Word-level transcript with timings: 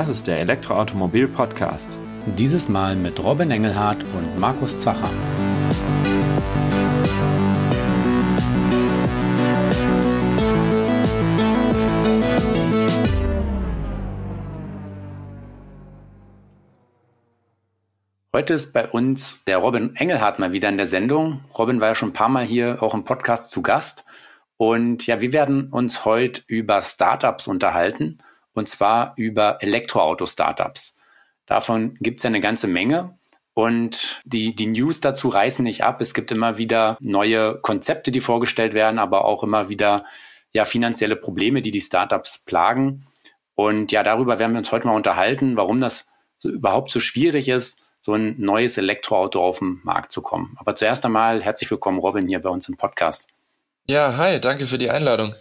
Das 0.00 0.08
ist 0.08 0.26
der 0.28 0.38
Elektroautomobil 0.38 1.28
Podcast. 1.28 1.98
Dieses 2.38 2.70
Mal 2.70 2.96
mit 2.96 3.22
Robin 3.22 3.50
Engelhardt 3.50 4.02
und 4.02 4.38
Markus 4.40 4.78
Zacher. 4.78 5.10
Heute 18.32 18.54
ist 18.54 18.72
bei 18.72 18.88
uns 18.88 19.44
der 19.44 19.58
Robin 19.58 19.94
Engelhardt 19.96 20.38
mal 20.38 20.54
wieder 20.54 20.70
in 20.70 20.78
der 20.78 20.86
Sendung. 20.86 21.44
Robin 21.58 21.82
war 21.82 21.88
ja 21.88 21.94
schon 21.94 22.08
ein 22.08 22.14
paar 22.14 22.30
Mal 22.30 22.46
hier 22.46 22.82
auch 22.82 22.94
im 22.94 23.04
Podcast 23.04 23.50
zu 23.50 23.60
Gast. 23.60 24.06
Und 24.56 25.06
ja, 25.06 25.20
wir 25.20 25.34
werden 25.34 25.68
uns 25.68 26.06
heute 26.06 26.40
über 26.46 26.80
Startups 26.80 27.46
unterhalten 27.46 28.16
und 28.54 28.68
zwar 28.68 29.14
über 29.16 29.58
Elektroauto-Startups. 29.62 30.96
Davon 31.46 31.94
gibt 32.00 32.20
es 32.20 32.24
ja 32.24 32.28
eine 32.28 32.40
ganze 32.40 32.68
Menge. 32.68 33.18
Und 33.54 34.22
die, 34.24 34.54
die 34.54 34.68
News 34.68 35.00
dazu 35.00 35.28
reißen 35.28 35.64
nicht 35.64 35.82
ab. 35.82 36.00
Es 36.00 36.14
gibt 36.14 36.30
immer 36.30 36.56
wieder 36.56 36.96
neue 37.00 37.58
Konzepte, 37.60 38.10
die 38.10 38.20
vorgestellt 38.20 38.74
werden, 38.74 38.98
aber 38.98 39.24
auch 39.24 39.42
immer 39.42 39.68
wieder 39.68 40.04
ja, 40.52 40.64
finanzielle 40.64 41.16
Probleme, 41.16 41.60
die 41.60 41.70
die 41.70 41.80
Startups 41.80 42.44
plagen. 42.44 43.04
Und 43.54 43.92
ja, 43.92 44.02
darüber 44.02 44.38
werden 44.38 44.52
wir 44.52 44.58
uns 44.58 44.72
heute 44.72 44.86
mal 44.86 44.94
unterhalten, 44.94 45.56
warum 45.56 45.80
das 45.80 46.06
so 46.38 46.48
überhaupt 46.48 46.90
so 46.90 47.00
schwierig 47.00 47.48
ist, 47.48 47.80
so 48.00 48.14
ein 48.14 48.36
neues 48.38 48.78
Elektroauto 48.78 49.44
auf 49.44 49.58
den 49.58 49.80
Markt 49.82 50.12
zu 50.12 50.22
kommen. 50.22 50.54
Aber 50.58 50.74
zuerst 50.74 51.04
einmal 51.04 51.42
herzlich 51.42 51.70
willkommen, 51.70 51.98
Robin, 51.98 52.26
hier 52.26 52.40
bei 52.40 52.48
uns 52.48 52.68
im 52.68 52.76
Podcast. 52.76 53.28
Ja, 53.88 54.16
hi, 54.16 54.40
danke 54.40 54.66
für 54.66 54.78
die 54.78 54.90
Einladung. 54.90 55.34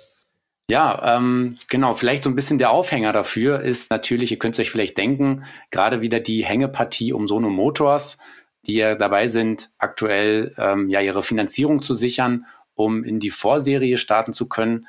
Ja, 0.70 1.18
ähm, 1.18 1.56
genau. 1.68 1.96
Vielleicht 1.96 2.24
so 2.24 2.30
ein 2.30 2.36
bisschen 2.36 2.60
der 2.60 2.70
Aufhänger 2.70 3.12
dafür 3.12 3.62
ist 3.62 3.90
natürlich, 3.90 4.30
ihr 4.30 4.38
könnt 4.38 4.54
es 4.54 4.60
euch 4.60 4.70
vielleicht 4.70 5.00
denken, 5.00 5.44
gerade 5.72 6.02
wieder 6.02 6.20
die 6.20 6.46
Hängepartie 6.46 7.12
um 7.12 7.28
Sono 7.28 7.50
Motors, 7.50 8.20
die 8.68 8.76
ja 8.76 8.94
dabei 8.94 9.28
sind, 9.28 9.72
aktuell 9.80 10.54
ähm, 10.60 10.88
ja 10.88 11.02
ihre 11.02 11.24
Finanzierung 11.24 11.82
zu 11.82 11.96
sichern, 11.96 12.46
um 12.76 13.04
in 13.04 13.20
die 13.20 13.32
Vorserie 13.32 13.98
starten 13.98 14.32
zu 14.32 14.48
können. 14.48 14.86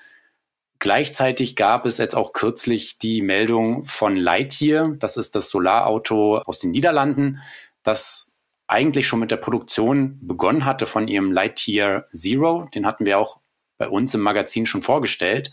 Gleichzeitig 0.80 1.56
gab 1.56 1.86
es 1.86 1.96
jetzt 1.96 2.14
auch 2.14 2.34
kürzlich 2.34 2.98
die 2.98 3.22
Meldung 3.22 3.86
von 3.86 4.16
Lightyear, 4.16 4.96
das 4.98 5.16
ist 5.16 5.34
das 5.34 5.48
Solarauto 5.48 6.38
aus 6.38 6.58
den 6.58 6.72
Niederlanden, 6.72 7.38
das 7.82 8.30
eigentlich 8.66 9.06
schon 9.06 9.20
mit 9.20 9.30
der 9.30 9.38
Produktion 9.38 10.18
begonnen 10.20 10.66
hatte 10.66 10.84
von 10.84 11.08
ihrem 11.08 11.32
Lightyear 11.32 12.04
Zero. 12.12 12.68
Den 12.74 12.86
hatten 12.86 13.06
wir 13.06 13.18
auch 13.18 13.39
bei 13.80 13.88
uns 13.88 14.12
im 14.12 14.20
Magazin 14.20 14.66
schon 14.66 14.82
vorgestellt 14.82 15.50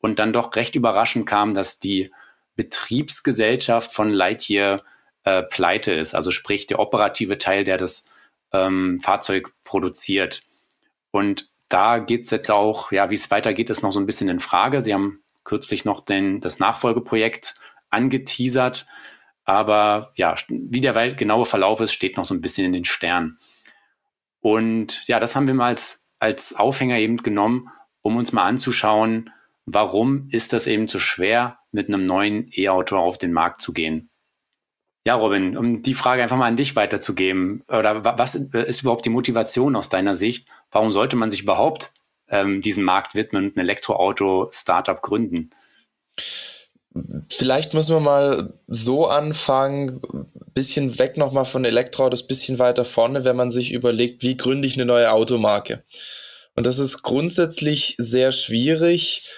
und 0.00 0.18
dann 0.18 0.34
doch 0.34 0.54
recht 0.54 0.74
überraschend 0.76 1.26
kam, 1.26 1.54
dass 1.54 1.78
die 1.78 2.12
Betriebsgesellschaft 2.54 3.90
von 3.90 4.10
Lightyear 4.10 4.84
äh, 5.24 5.42
pleite 5.44 5.92
ist, 5.92 6.14
also 6.14 6.30
sprich 6.30 6.66
der 6.66 6.78
operative 6.78 7.38
Teil, 7.38 7.64
der 7.64 7.78
das 7.78 8.04
ähm, 8.52 9.00
Fahrzeug 9.00 9.54
produziert. 9.64 10.42
Und 11.10 11.48
da 11.70 12.00
geht 12.00 12.24
es 12.24 12.30
jetzt 12.30 12.50
auch, 12.50 12.92
ja, 12.92 13.08
wie 13.08 13.14
es 13.14 13.30
weitergeht, 13.30 13.70
ist 13.70 13.82
noch 13.82 13.92
so 13.92 14.00
ein 14.00 14.06
bisschen 14.06 14.28
in 14.28 14.40
Frage. 14.40 14.82
Sie 14.82 14.92
haben 14.92 15.22
kürzlich 15.44 15.86
noch 15.86 16.02
den, 16.02 16.40
das 16.40 16.58
Nachfolgeprojekt 16.58 17.54
angeteasert, 17.88 18.86
aber 19.44 20.10
ja, 20.16 20.34
wie 20.48 20.82
der 20.82 21.14
genaue 21.14 21.46
Verlauf 21.46 21.80
ist, 21.80 21.94
steht 21.94 22.18
noch 22.18 22.26
so 22.26 22.34
ein 22.34 22.42
bisschen 22.42 22.66
in 22.66 22.74
den 22.74 22.84
Sternen. 22.84 23.38
Und 24.40 25.06
ja, 25.08 25.18
das 25.18 25.34
haben 25.34 25.46
wir 25.46 25.54
mal 25.54 25.68
als 25.68 25.99
als 26.20 26.54
Aufhänger 26.54 26.98
eben 26.98 27.16
genommen, 27.18 27.68
um 28.02 28.16
uns 28.16 28.32
mal 28.32 28.44
anzuschauen, 28.44 29.30
warum 29.66 30.28
ist 30.30 30.52
das 30.52 30.66
eben 30.66 30.86
so 30.88 30.98
schwer, 30.98 31.58
mit 31.72 31.88
einem 31.88 32.06
neuen 32.06 32.50
E-Auto 32.52 32.96
auf 32.96 33.18
den 33.18 33.32
Markt 33.32 33.60
zu 33.60 33.72
gehen. 33.72 34.10
Ja, 35.06 35.14
Robin, 35.14 35.56
um 35.56 35.82
die 35.82 35.94
Frage 35.94 36.22
einfach 36.22 36.36
mal 36.36 36.46
an 36.46 36.56
dich 36.56 36.76
weiterzugeben, 36.76 37.62
oder 37.68 38.04
was 38.18 38.34
ist 38.34 38.82
überhaupt 38.82 39.04
die 39.04 39.10
Motivation 39.10 39.76
aus 39.76 39.88
deiner 39.88 40.14
Sicht? 40.14 40.46
Warum 40.70 40.92
sollte 40.92 41.16
man 41.16 41.30
sich 41.30 41.42
überhaupt 41.42 41.92
ähm, 42.28 42.60
diesem 42.60 42.84
Markt 42.84 43.14
widmen 43.14 43.46
und 43.46 43.56
ein 43.56 43.60
Elektroauto-Startup 43.60 45.00
gründen? 45.00 45.50
Vielleicht 47.28 47.72
müssen 47.74 47.94
wir 47.94 48.00
mal 48.00 48.52
so 48.66 49.06
anfangen, 49.06 50.00
bisschen 50.54 50.98
weg 50.98 51.16
nochmal 51.16 51.44
von 51.44 51.64
Elektroautos, 51.64 52.26
bisschen 52.26 52.58
weiter 52.58 52.84
vorne, 52.84 53.24
wenn 53.24 53.36
man 53.36 53.50
sich 53.50 53.72
überlegt, 53.72 54.22
wie 54.22 54.36
gründe 54.36 54.66
ich 54.66 54.74
eine 54.74 54.86
neue 54.86 55.12
Automarke. 55.12 55.84
Und 56.56 56.66
das 56.66 56.78
ist 56.78 57.02
grundsätzlich 57.02 57.94
sehr 57.98 58.32
schwierig, 58.32 59.28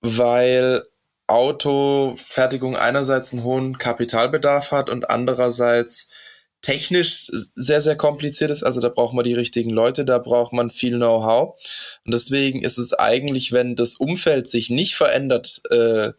weil 0.00 0.84
Autofertigung 1.26 2.76
einerseits 2.76 3.32
einen 3.32 3.42
hohen 3.42 3.78
Kapitalbedarf 3.78 4.70
hat 4.70 4.90
und 4.90 5.08
andererseits 5.08 6.08
technisch 6.60 7.30
sehr, 7.54 7.80
sehr 7.80 7.96
kompliziert 7.96 8.50
ist. 8.50 8.64
Also 8.64 8.80
da 8.80 8.88
braucht 8.88 9.14
man 9.14 9.24
die 9.24 9.34
richtigen 9.34 9.70
Leute, 9.70 10.04
da 10.04 10.18
braucht 10.18 10.52
man 10.52 10.70
viel 10.70 10.96
Know-how. 10.96 11.58
Und 12.04 12.12
deswegen 12.12 12.62
ist 12.62 12.78
es 12.78 12.92
eigentlich, 12.92 13.52
wenn 13.52 13.76
das 13.76 13.94
Umfeld 13.94 14.48
sich 14.48 14.68
nicht 14.70 14.94
verändert, 14.94 15.62
äh, 15.70 16.12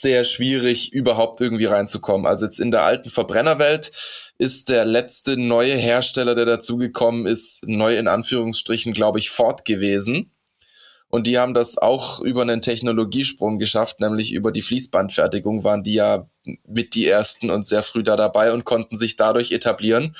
sehr 0.00 0.24
schwierig, 0.24 0.92
überhaupt 0.92 1.40
irgendwie 1.40 1.64
reinzukommen. 1.64 2.26
Also 2.26 2.46
jetzt 2.46 2.60
in 2.60 2.70
der 2.70 2.82
alten 2.82 3.10
Verbrennerwelt 3.10 3.90
ist 4.38 4.68
der 4.68 4.84
letzte 4.84 5.36
neue 5.36 5.74
Hersteller, 5.74 6.36
der 6.36 6.44
dazugekommen 6.44 7.26
ist, 7.26 7.66
neu 7.66 7.96
in 7.96 8.06
Anführungsstrichen, 8.06 8.92
glaube 8.92 9.18
ich, 9.18 9.30
Ford 9.30 9.64
gewesen. 9.64 10.32
Und 11.08 11.26
die 11.26 11.38
haben 11.38 11.54
das 11.54 11.78
auch 11.78 12.20
über 12.20 12.42
einen 12.42 12.62
Technologiesprung 12.62 13.58
geschafft, 13.58 13.98
nämlich 13.98 14.32
über 14.32 14.52
die 14.52 14.62
Fließbandfertigung 14.62 15.64
waren 15.64 15.82
die 15.82 15.94
ja 15.94 16.28
mit 16.66 16.94
die 16.94 17.06
ersten 17.06 17.50
und 17.50 17.66
sehr 17.66 17.82
früh 17.82 18.02
da 18.02 18.14
dabei 18.14 18.52
und 18.52 18.64
konnten 18.64 18.96
sich 18.96 19.16
dadurch 19.16 19.50
etablieren. 19.50 20.14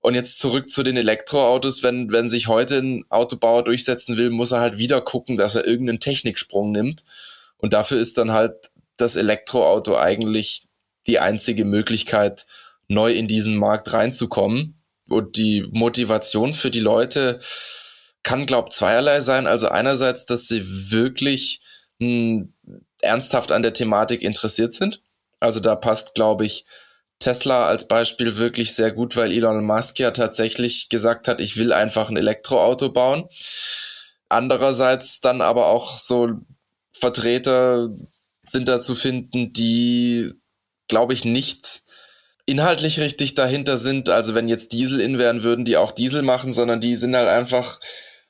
Und 0.00 0.14
jetzt 0.14 0.38
zurück 0.38 0.70
zu 0.70 0.82
den 0.82 0.96
Elektroautos. 0.96 1.82
Wenn, 1.82 2.10
wenn 2.10 2.30
sich 2.30 2.48
heute 2.48 2.78
ein 2.78 3.04
Autobauer 3.10 3.64
durchsetzen 3.64 4.16
will, 4.16 4.30
muss 4.30 4.52
er 4.52 4.60
halt 4.60 4.78
wieder 4.78 5.00
gucken, 5.00 5.36
dass 5.36 5.54
er 5.54 5.66
irgendeinen 5.66 6.00
Techniksprung 6.00 6.72
nimmt. 6.72 7.04
Und 7.58 7.72
dafür 7.72 7.98
ist 7.98 8.16
dann 8.16 8.32
halt 8.32 8.70
das 9.00 9.16
Elektroauto 9.16 9.96
eigentlich 9.96 10.62
die 11.06 11.18
einzige 11.18 11.64
Möglichkeit, 11.64 12.46
neu 12.86 13.12
in 13.12 13.28
diesen 13.28 13.56
Markt 13.56 13.92
reinzukommen. 13.92 14.82
Und 15.08 15.36
die 15.36 15.66
Motivation 15.72 16.52
für 16.52 16.70
die 16.70 16.80
Leute 16.80 17.40
kann, 18.22 18.44
glaub, 18.44 18.72
zweierlei 18.72 19.22
sein. 19.22 19.46
Also 19.46 19.68
einerseits, 19.68 20.26
dass 20.26 20.48
sie 20.48 20.90
wirklich 20.90 21.62
mh, 21.98 22.06
hm, 22.06 22.54
ernsthaft 23.00 23.52
an 23.52 23.62
der 23.62 23.72
Thematik 23.72 24.22
interessiert 24.22 24.74
sind. 24.74 25.00
Also 25.40 25.60
da 25.60 25.76
passt, 25.76 26.14
glaube 26.14 26.44
ich, 26.44 26.66
Tesla 27.20 27.66
als 27.66 27.88
Beispiel 27.88 28.36
wirklich 28.36 28.74
sehr 28.74 28.92
gut, 28.92 29.16
weil 29.16 29.32
Elon 29.32 29.64
Musk 29.64 29.98
ja 29.98 30.10
tatsächlich 30.10 30.88
gesagt 30.88 31.26
hat, 31.26 31.40
ich 31.40 31.56
will 31.56 31.72
einfach 31.72 32.10
ein 32.10 32.16
Elektroauto 32.16 32.92
bauen. 32.92 33.28
Andererseits 34.28 35.20
dann 35.20 35.40
aber 35.40 35.66
auch 35.66 35.96
so 35.98 36.28
Vertreter 36.92 37.88
sind 38.50 38.68
da 38.68 38.80
zu 38.80 38.94
finden, 38.94 39.52
die, 39.52 40.32
glaube 40.88 41.12
ich, 41.12 41.24
nicht 41.24 41.82
inhaltlich 42.46 42.98
richtig 42.98 43.34
dahinter 43.34 43.76
sind. 43.76 44.08
Also 44.08 44.34
wenn 44.34 44.48
jetzt 44.48 44.72
Diesel 44.72 45.00
in 45.00 45.18
wären, 45.18 45.42
würden 45.42 45.64
die 45.64 45.76
auch 45.76 45.92
Diesel 45.92 46.22
machen, 46.22 46.52
sondern 46.52 46.80
die 46.80 46.96
sind 46.96 47.14
halt 47.14 47.28
einfach 47.28 47.80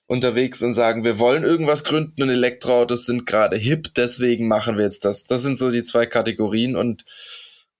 unterwegs 0.06 0.62
und 0.62 0.72
sagen, 0.72 1.04
wir 1.04 1.18
wollen 1.18 1.44
irgendwas 1.44 1.84
gründen 1.84 2.22
und 2.22 2.30
Elektroautos 2.30 3.06
sind 3.06 3.26
gerade 3.26 3.56
hip, 3.56 3.94
deswegen 3.94 4.48
machen 4.48 4.76
wir 4.76 4.84
jetzt 4.84 5.04
das. 5.04 5.24
Das 5.24 5.42
sind 5.42 5.58
so 5.58 5.70
die 5.70 5.84
zwei 5.84 6.06
Kategorien 6.06 6.76
und 6.76 7.04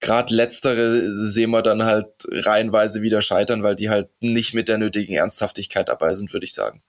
gerade 0.01 0.35
letztere 0.35 1.27
sehen 1.27 1.51
wir 1.51 1.63
dann 1.63 1.85
halt 1.85 2.07
reihenweise 2.31 3.03
wieder 3.03 3.23
scheitern, 3.23 3.63
weil 3.63 3.75
die 3.75 3.89
halt 3.89 4.11
nicht 4.21 4.55
mit 4.55 4.69
der 4.69 4.79
nötigen 4.79 5.15
Ernsthaftigkeit 5.15 5.89
dabei 5.89 6.15
sind, 6.15 6.33
würde 6.33 6.45
ich 6.45 6.55
sagen. 6.55 6.83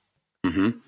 Mhm. 0.44 0.82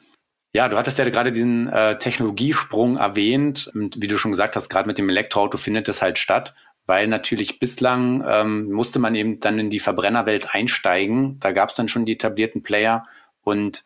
Ja, 0.54 0.68
du 0.68 0.78
hattest 0.78 0.98
ja 0.98 1.08
gerade 1.10 1.32
diesen 1.32 1.70
äh, 1.70 1.98
Technologiesprung 1.98 2.98
erwähnt. 2.98 3.72
Und 3.74 4.02
wie 4.02 4.08
du 4.08 4.18
schon 4.18 4.32
gesagt 4.32 4.56
hast, 4.56 4.70
gerade 4.70 4.88
mit 4.88 4.98
dem 4.98 5.08
Elektroauto 5.08 5.58
findet 5.58 5.88
das 5.88 6.02
halt 6.02 6.20
statt, 6.20 6.54
weil 6.86 7.08
natürlich 7.08 7.60
bislang 7.60 8.24
ähm, 8.28 8.70
musste 8.72 9.00
man 9.00 9.16
eben 9.16 9.40
dann 9.40 9.60
in 9.60 9.70
die 9.70 9.80
Verbrennerwelt 9.80 10.54
einsteigen. 10.54 11.40
Da 11.40 11.52
gab 11.54 11.70
es 11.70 11.76
dann 11.76 11.88
schon 11.88 12.06
die 12.06 12.14
etablierten 12.14 12.64
Player 12.64 13.06
und 13.42 13.86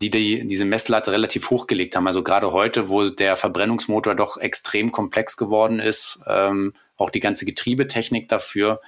die, 0.00 0.08
die 0.10 0.46
diese 0.46 0.64
Messlatte 0.64 1.12
relativ 1.12 1.50
hochgelegt 1.50 1.94
haben. 1.94 2.06
Also 2.06 2.22
gerade 2.22 2.52
heute, 2.52 2.88
wo 2.88 3.08
der 3.10 3.36
Verbrennungsmotor 3.36 4.14
doch 4.14 4.38
extrem 4.38 4.92
komplex 4.92 5.36
geworden 5.36 5.78
ist, 5.78 6.20
ähm, 6.26 6.72
auch 6.96 7.10
die 7.10 7.20
ganze 7.20 7.44
Getriebetechnik 7.44 8.28
dafür, 8.28 8.80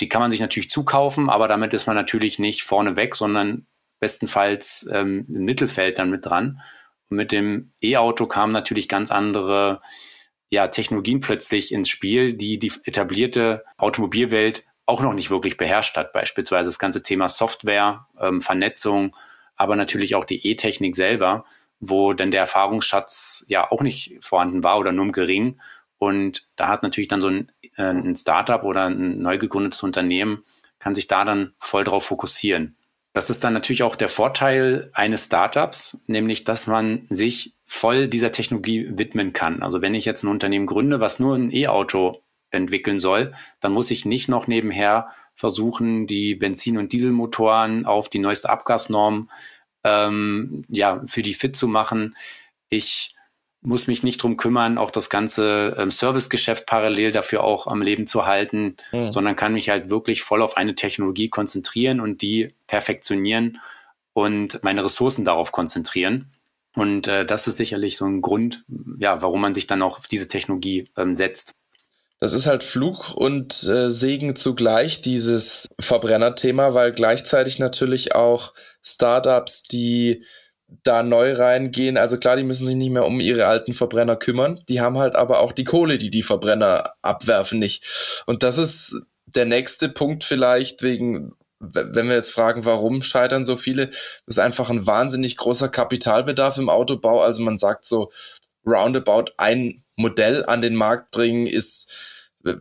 die 0.00 0.08
kann 0.08 0.22
man 0.22 0.30
sich 0.30 0.40
natürlich 0.40 0.70
zukaufen, 0.70 1.28
aber 1.28 1.48
damit 1.48 1.74
ist 1.74 1.86
man 1.86 1.96
natürlich 1.96 2.38
nicht 2.38 2.62
vorne 2.62 2.96
weg, 2.96 3.14
sondern 3.14 3.66
bestenfalls 4.00 4.88
ähm, 4.92 5.26
im 5.28 5.44
Mittelfeld 5.44 5.98
dann 5.98 6.10
mit 6.10 6.26
dran. 6.26 6.60
Und 7.10 7.16
mit 7.16 7.32
dem 7.32 7.72
E-Auto 7.82 8.26
kamen 8.26 8.52
natürlich 8.52 8.88
ganz 8.88 9.10
andere 9.10 9.80
ja, 10.50 10.68
Technologien 10.68 11.20
plötzlich 11.20 11.72
ins 11.72 11.88
Spiel, 11.88 12.32
die 12.32 12.58
die 12.58 12.72
etablierte 12.84 13.64
Automobilwelt 13.76 14.64
auch 14.86 15.02
noch 15.02 15.12
nicht 15.12 15.30
wirklich 15.30 15.58
beherrscht 15.58 15.96
hat. 15.96 16.12
Beispielsweise 16.12 16.68
das 16.68 16.78
ganze 16.78 17.02
Thema 17.02 17.28
Software, 17.28 18.06
ähm, 18.18 18.40
Vernetzung, 18.40 19.14
aber 19.56 19.76
natürlich 19.76 20.14
auch 20.14 20.24
die 20.24 20.46
E-Technik 20.46 20.96
selber, 20.96 21.44
wo 21.80 22.14
dann 22.14 22.30
der 22.30 22.40
Erfahrungsschatz 22.40 23.44
ja 23.48 23.70
auch 23.70 23.82
nicht 23.82 24.18
vorhanden 24.22 24.64
war 24.64 24.78
oder 24.78 24.92
nur 24.92 25.12
gering. 25.12 25.60
Und 25.98 26.48
da 26.56 26.68
hat 26.68 26.82
natürlich 26.82 27.08
dann 27.08 27.20
so 27.20 27.28
ein, 27.28 27.52
äh, 27.76 27.82
ein 27.82 28.16
Startup 28.16 28.62
oder 28.62 28.86
ein 28.86 29.18
neu 29.18 29.36
gegründetes 29.36 29.82
Unternehmen, 29.82 30.44
kann 30.78 30.94
sich 30.94 31.06
da 31.06 31.24
dann 31.24 31.54
voll 31.58 31.84
drauf 31.84 32.04
fokussieren. 32.04 32.77
Das 33.12 33.30
ist 33.30 33.42
dann 33.42 33.54
natürlich 33.54 33.82
auch 33.82 33.96
der 33.96 34.08
Vorteil 34.08 34.90
eines 34.92 35.26
Startups, 35.26 35.98
nämlich 36.06 36.44
dass 36.44 36.66
man 36.66 37.06
sich 37.08 37.54
voll 37.64 38.08
dieser 38.08 38.32
Technologie 38.32 38.88
widmen 38.96 39.32
kann. 39.32 39.62
Also 39.62 39.82
wenn 39.82 39.94
ich 39.94 40.04
jetzt 40.04 40.22
ein 40.22 40.28
Unternehmen 40.28 40.66
gründe, 40.66 41.00
was 41.00 41.18
nur 41.18 41.34
ein 41.34 41.50
E-Auto 41.50 42.22
entwickeln 42.50 42.98
soll, 42.98 43.32
dann 43.60 43.72
muss 43.72 43.90
ich 43.90 44.04
nicht 44.04 44.28
noch 44.28 44.46
nebenher 44.46 45.08
versuchen, 45.34 46.06
die 46.06 46.34
Benzin- 46.34 46.78
und 46.78 46.92
Dieselmotoren 46.92 47.86
auf 47.86 48.08
die 48.08 48.18
neueste 48.18 48.50
Abgasnorm 48.50 49.28
ähm, 49.84 50.62
ja, 50.68 51.02
für 51.06 51.22
die 51.22 51.34
fit 51.34 51.56
zu 51.56 51.68
machen. 51.68 52.14
Ich 52.68 53.14
muss 53.68 53.86
mich 53.86 54.02
nicht 54.02 54.22
drum 54.22 54.38
kümmern, 54.38 54.78
auch 54.78 54.90
das 54.90 55.10
ganze 55.10 55.76
ähm, 55.78 55.90
Servicegeschäft 55.90 56.64
parallel 56.64 57.10
dafür 57.10 57.44
auch 57.44 57.66
am 57.66 57.82
Leben 57.82 58.06
zu 58.06 58.24
halten, 58.24 58.76
mhm. 58.92 59.12
sondern 59.12 59.36
kann 59.36 59.52
mich 59.52 59.68
halt 59.68 59.90
wirklich 59.90 60.22
voll 60.22 60.40
auf 60.40 60.56
eine 60.56 60.74
Technologie 60.74 61.28
konzentrieren 61.28 62.00
und 62.00 62.22
die 62.22 62.54
perfektionieren 62.66 63.58
und 64.14 64.64
meine 64.64 64.82
Ressourcen 64.82 65.26
darauf 65.26 65.52
konzentrieren. 65.52 66.32
Und 66.76 67.08
äh, 67.08 67.26
das 67.26 67.46
ist 67.46 67.58
sicherlich 67.58 67.98
so 67.98 68.06
ein 68.06 68.22
Grund, 68.22 68.64
ja, 68.98 69.20
warum 69.20 69.42
man 69.42 69.52
sich 69.52 69.66
dann 69.66 69.82
auch 69.82 69.98
auf 69.98 70.06
diese 70.06 70.28
Technologie 70.28 70.88
ähm, 70.96 71.14
setzt. 71.14 71.52
Das 72.20 72.32
ist 72.32 72.46
halt 72.46 72.64
Fluch 72.64 73.12
und 73.12 73.64
äh, 73.64 73.90
Segen 73.90 74.34
zugleich, 74.34 75.02
dieses 75.02 75.68
Verbrennerthema, 75.78 76.72
weil 76.72 76.92
gleichzeitig 76.92 77.58
natürlich 77.58 78.14
auch 78.14 78.54
Startups, 78.82 79.64
die 79.64 80.24
da 80.68 81.02
neu 81.02 81.32
reingehen. 81.32 81.96
Also 81.96 82.18
klar, 82.18 82.36
die 82.36 82.44
müssen 82.44 82.66
sich 82.66 82.76
nicht 82.76 82.90
mehr 82.90 83.06
um 83.06 83.20
ihre 83.20 83.46
alten 83.46 83.74
Verbrenner 83.74 84.16
kümmern. 84.16 84.60
Die 84.68 84.80
haben 84.80 84.98
halt 84.98 85.16
aber 85.16 85.40
auch 85.40 85.52
die 85.52 85.64
Kohle, 85.64 85.98
die 85.98 86.10
die 86.10 86.22
Verbrenner 86.22 86.92
abwerfen, 87.02 87.58
nicht. 87.58 88.22
Und 88.26 88.42
das 88.42 88.58
ist 88.58 89.00
der 89.26 89.46
nächste 89.46 89.88
Punkt 89.88 90.24
vielleicht 90.24 90.82
wegen, 90.82 91.32
wenn 91.60 92.08
wir 92.08 92.14
jetzt 92.14 92.30
fragen, 92.30 92.64
warum 92.64 93.02
scheitern 93.02 93.44
so 93.44 93.56
viele, 93.56 93.88
das 93.88 94.36
ist 94.36 94.38
einfach 94.38 94.70
ein 94.70 94.86
wahnsinnig 94.86 95.36
großer 95.36 95.68
Kapitalbedarf 95.68 96.58
im 96.58 96.68
Autobau. 96.68 97.20
Also 97.20 97.42
man 97.42 97.58
sagt 97.58 97.84
so, 97.84 98.10
roundabout 98.66 99.32
ein 99.38 99.82
Modell 99.96 100.44
an 100.44 100.62
den 100.62 100.76
Markt 100.76 101.10
bringen 101.10 101.46
ist 101.46 101.90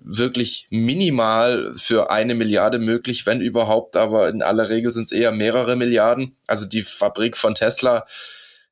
wirklich 0.04 0.68
minimal 0.70 1.74
für 1.76 2.12
eine 2.12 2.36
Milliarde 2.36 2.80
möglich, 2.80 3.26
wenn 3.26 3.42
überhaupt, 3.42 3.96
aber 3.96 4.30
in 4.30 4.42
aller 4.42 4.70
Regel 4.70 4.94
sind 4.94 5.04
es 5.04 5.12
eher 5.12 5.32
mehrere 5.32 5.76
Milliarden. 5.76 6.36
Also 6.48 6.66
die 6.66 6.84
Fabrik 6.84 7.38
von 7.38 7.56
Tesla 7.56 8.06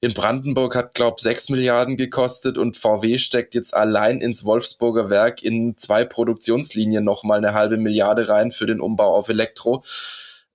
in 0.02 0.14
Brandenburg 0.14 0.76
hat, 0.76 0.94
glaube 0.94 1.22
sechs 1.22 1.50
Milliarden 1.50 1.98
gekostet 1.98 2.58
und 2.58 2.78
VW 2.78 3.18
steckt 3.18 3.56
jetzt 3.56 3.74
allein 3.74 4.22
ins 4.22 4.46
Wolfsburger 4.46 5.10
Werk 5.10 5.42
in 5.42 5.78
zwei 5.78 6.06
Produktionslinien 6.06 7.04
nochmal 7.04 7.40
eine 7.40 7.54
halbe 7.54 7.78
Milliarde 7.78 8.30
rein 8.30 8.52
für 8.52 8.68
den 8.68 8.82
Umbau 8.82 9.16
auf 9.16 9.30
Elektro. 9.30 9.84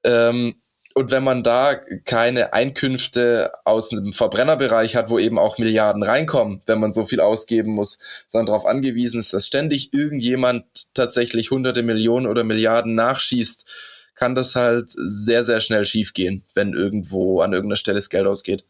Ähm, 0.05 0.60
und 0.95 1.11
wenn 1.11 1.23
man 1.23 1.45
da 1.45 1.77
keine 2.05 2.53
Einkünfte 2.53 3.53
aus 3.65 3.93
einem 3.93 4.13
Verbrennerbereich 4.13 4.97
hat, 4.97 5.09
wo 5.09 5.19
eben 5.19 5.39
auch 5.39 5.59
Milliarden 5.59 6.03
reinkommen, 6.03 6.63
wenn 6.67 6.81
man 6.81 6.93
so 6.93 7.07
viel 7.07 7.21
ausgeben 7.21 7.73
muss, 7.73 7.99
sondern 8.27 8.47
darauf 8.47 8.67
angewiesen 8.67 9.21
ist, 9.21 9.33
dass 9.33 9.47
ständig 9.47 9.95
irgendjemand 9.95 10.93
tatsächlich 10.95 11.51
hunderte 11.51 11.83
Millionen 11.83 12.27
oder 12.27 12.43
Milliarden 12.43 12.95
nachschießt, 12.95 13.67
kann 14.15 14.35
das 14.35 14.57
halt 14.57 14.91
sehr, 14.91 15.45
sehr 15.45 15.61
schnell 15.61 15.85
schiefgehen, 15.85 16.45
wenn 16.55 16.75
irgendwo 16.75 17.41
an 17.41 17.53
irgendeiner 17.53 17.77
Stelle 17.77 17.97
das 17.97 18.11
Geld 18.11 18.27
ausgeht. 18.27 18.65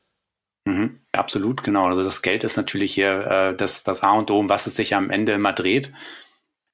Mhm, 0.67 1.01
absolut, 1.13 1.63
genau. 1.65 1.87
Also 1.87 2.05
das 2.05 2.23
Geld 2.23 2.45
ist 2.45 2.57
natürlich 2.57 2.95
hier 2.95 3.27
äh, 3.27 3.57
das, 3.57 3.83
das 3.83 4.03
A 4.03 4.13
und 4.13 4.31
O, 4.31 4.39
um 4.39 4.49
was 4.51 4.67
es 4.67 4.77
sich 4.77 4.95
am 4.95 5.11
Ende 5.11 5.33
immer 5.33 5.55
dreht. 5.55 5.91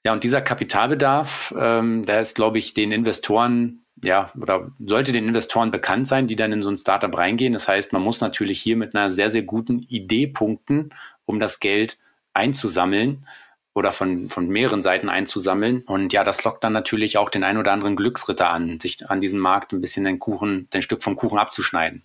Ja, 0.05 0.13
und 0.13 0.25
dieser 0.25 0.43
Kapitalbedarf, 0.43 1.55
ähm, 1.59 2.05
der 2.05 2.21
ist, 2.21 2.35
glaube 2.35 2.59
ich, 2.59 2.75
den 2.75 2.93
Investoren 2.93 3.86
ja, 4.03 4.31
oder 4.41 4.71
sollte 4.85 5.13
den 5.13 5.29
Investoren 5.29 5.71
bekannt 5.71 6.07
sein, 6.07 6.27
die 6.27 6.37
dann 6.37 6.53
in 6.53 6.63
so 6.63 6.71
ein 6.71 6.77
Startup 6.77 7.17
reingehen. 7.17 7.53
Das 7.53 7.69
heißt, 7.69 7.93
man 7.93 8.03
muss 8.03 8.21
natürlich 8.21 8.61
hier 8.61 8.77
mit 8.77 8.95
einer 8.95 9.11
sehr, 9.11 9.31
sehr 9.31 9.43
guten 9.43 9.81
Idee 9.89 10.27
punkten, 10.27 10.91
um 11.25 11.41
das 11.41 11.61
Geld 11.61 11.99
einzusammeln 12.35 13.27
oder 13.75 13.93
von, 13.93 14.29
von 14.29 14.49
mehreren 14.49 14.83
Seiten 14.83 15.09
einzusammeln. 15.09 15.83
Und 15.87 16.13
ja, 16.13 16.25
das 16.25 16.45
lockt 16.45 16.65
dann 16.65 16.73
natürlich 16.73 17.19
auch 17.19 17.31
den 17.31 17.45
ein 17.45 17.57
oder 17.57 17.73
anderen 17.73 17.97
Glücksritter 17.97 18.51
an, 18.51 18.81
sich 18.81 19.09
an 19.09 19.21
diesem 19.21 19.41
Markt 19.41 19.73
ein 19.73 19.81
bisschen 19.81 20.05
den 20.05 20.19
Kuchen, 20.19 20.69
den 20.71 20.83
Stück 20.83 21.03
vom 21.03 21.17
Kuchen 21.17 21.39
abzuschneiden. 21.39 22.03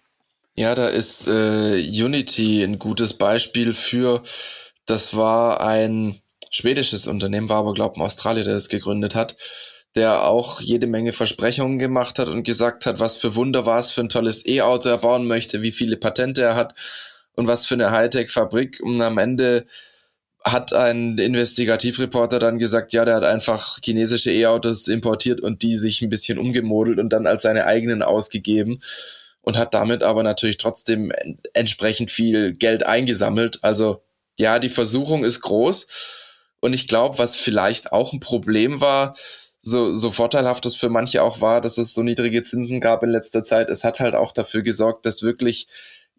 Ja, 0.56 0.76
da 0.76 0.88
ist 0.88 1.28
äh, 1.28 1.78
Unity 1.78 2.64
ein 2.64 2.78
gutes 2.78 3.14
Beispiel 3.14 3.74
für. 3.74 4.24
Das 4.86 5.16
war 5.16 5.62
ein 5.62 6.22
schwedisches 6.50 7.08
Unternehmen, 7.08 7.48
war 7.48 7.60
aber, 7.60 7.74
glaube 7.74 7.94
ich, 7.96 8.02
ein 8.02 8.06
Australier, 8.06 8.44
der 8.44 8.54
das 8.54 8.68
gegründet 8.68 9.16
hat 9.16 9.38
der 9.96 10.24
auch 10.24 10.62
jede 10.62 10.88
Menge 10.88 11.14
Versprechungen 11.14 11.78
gemacht 11.78 12.18
hat 12.18 12.28
und 12.28 12.44
gesagt 12.44 12.86
hat, 12.86 13.00
was 13.00 13.18
für 13.18 13.36
Wunder 13.36 13.66
war 13.66 13.80
es 13.80 13.92
für 13.92 14.02
ein 14.02 14.10
tolles 14.10 14.46
E-Auto 14.46 14.90
er 14.90 14.98
bauen 14.98 15.28
möchte, 15.28 15.62
wie 15.62 15.72
viele 15.72 15.98
Patente 15.98 16.42
er 16.42 16.56
hat 16.56 16.76
und 17.36 17.48
was 17.48 17.66
für 17.66 17.74
eine 17.74 17.92
Hightech-Fabrik. 17.92 18.80
Und 18.82 19.02
am 19.02 19.18
Ende 19.18 19.66
hat 20.44 20.74
ein 20.74 21.18
Investigativreporter 21.18 22.40
dann 22.40 22.58
gesagt, 22.58 22.94
ja, 22.94 23.06
der 23.06 23.16
hat 23.16 23.26
einfach 23.26 23.80
chinesische 23.84 24.32
E-Autos 24.32 24.88
importiert 24.88 25.42
und 25.42 25.62
die 25.62 25.78
sich 25.78 26.02
ein 26.02 26.10
bisschen 26.10 26.40
umgemodelt 26.40 27.00
und 27.00 27.10
dann 27.10 27.28
als 27.28 27.44
seine 27.44 27.66
eigenen 27.66 28.02
ausgegeben 28.02 28.82
und 29.42 29.58
hat 29.58 29.74
damit 29.74 30.04
aber 30.04 30.24
natürlich 30.24 30.58
trotzdem 30.58 31.12
entsprechend 31.54 32.12
viel 32.12 32.54
Geld 32.54 32.86
eingesammelt. 32.86 33.60
Also 33.62 34.04
ja, 34.40 34.60
die 34.60 34.70
Versuchung 34.70 35.24
ist 35.24 35.42
groß. 35.42 35.88
Und 36.60 36.74
ich 36.74 36.88
glaube, 36.88 37.18
was 37.18 37.36
vielleicht 37.36 37.92
auch 37.92 38.14
ein 38.14 38.20
Problem 38.20 38.82
war, 38.82 39.16
so, 39.62 39.96
so 39.96 40.12
vorteilhaft 40.12 40.66
es 40.66 40.76
für 40.76 40.90
manche 40.90 41.22
auch 41.22 41.40
war, 41.40 41.62
dass 41.62 41.78
es 41.78 41.94
so 41.94 42.02
niedrige 42.02 42.42
Zinsen 42.44 42.82
gab 42.82 43.04
in 43.04 43.10
letzter 43.10 43.44
Zeit, 43.44 43.70
es 43.70 43.84
hat 43.84 44.00
halt 44.00 44.16
auch 44.16 44.32
dafür 44.32 44.64
gesorgt, 44.64 45.06
dass 45.06 45.22
wirklich 45.22 45.68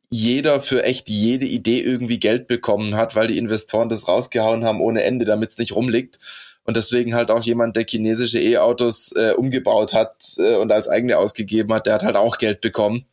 jeder 0.09 0.61
für 0.61 0.85
echt 0.85 1.09
jede 1.09 1.47
Idee 1.47 1.81
irgendwie 1.81 2.21
Geld 2.21 2.47
bekommen 2.47 2.97
hat, 2.97 3.17
weil 3.17 3.29
die 3.29 3.39
Investoren 3.39 3.89
das 3.89 4.07
rausgehauen 4.07 4.65
haben 4.65 4.81
ohne 4.81 5.03
Ende, 5.03 5.25
damit 5.25 5.51
es 5.51 5.59
nicht 5.59 5.75
rumliegt. 5.75 6.21
Und 6.65 6.77
deswegen 6.77 7.15
halt 7.15 7.31
auch 7.31 7.43
jemand, 7.43 7.75
der 7.75 7.87
chinesische 7.89 8.39
E-Autos 8.39 9.13
äh, 9.17 9.33
umgebaut 9.33 9.93
hat 9.93 10.35
äh, 10.39 10.57
und 10.57 10.71
als 10.71 10.89
eigene 10.89 11.19
ausgegeben 11.19 11.73
hat, 11.75 11.87
der 11.87 11.95
hat 11.95 12.05
halt 12.05 12.17
auch 12.17 12.39
Geld 12.39 12.61
bekommen. 12.61 13.07